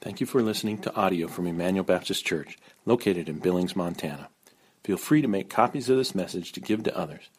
Thank 0.00 0.20
you 0.20 0.26
for 0.26 0.42
listening 0.42 0.78
to 0.78 0.94
audio 0.94 1.28
from 1.28 1.46
Emmanuel 1.46 1.84
Baptist 1.84 2.24
Church, 2.24 2.58
located 2.84 3.28
in 3.28 3.38
Billings, 3.38 3.76
Montana. 3.76 4.28
Feel 4.84 4.96
free 4.96 5.22
to 5.22 5.28
make 5.28 5.48
copies 5.48 5.88
of 5.88 5.96
this 5.96 6.14
message 6.14 6.52
to 6.52 6.60
give 6.60 6.82
to 6.84 6.96
others 6.96 7.30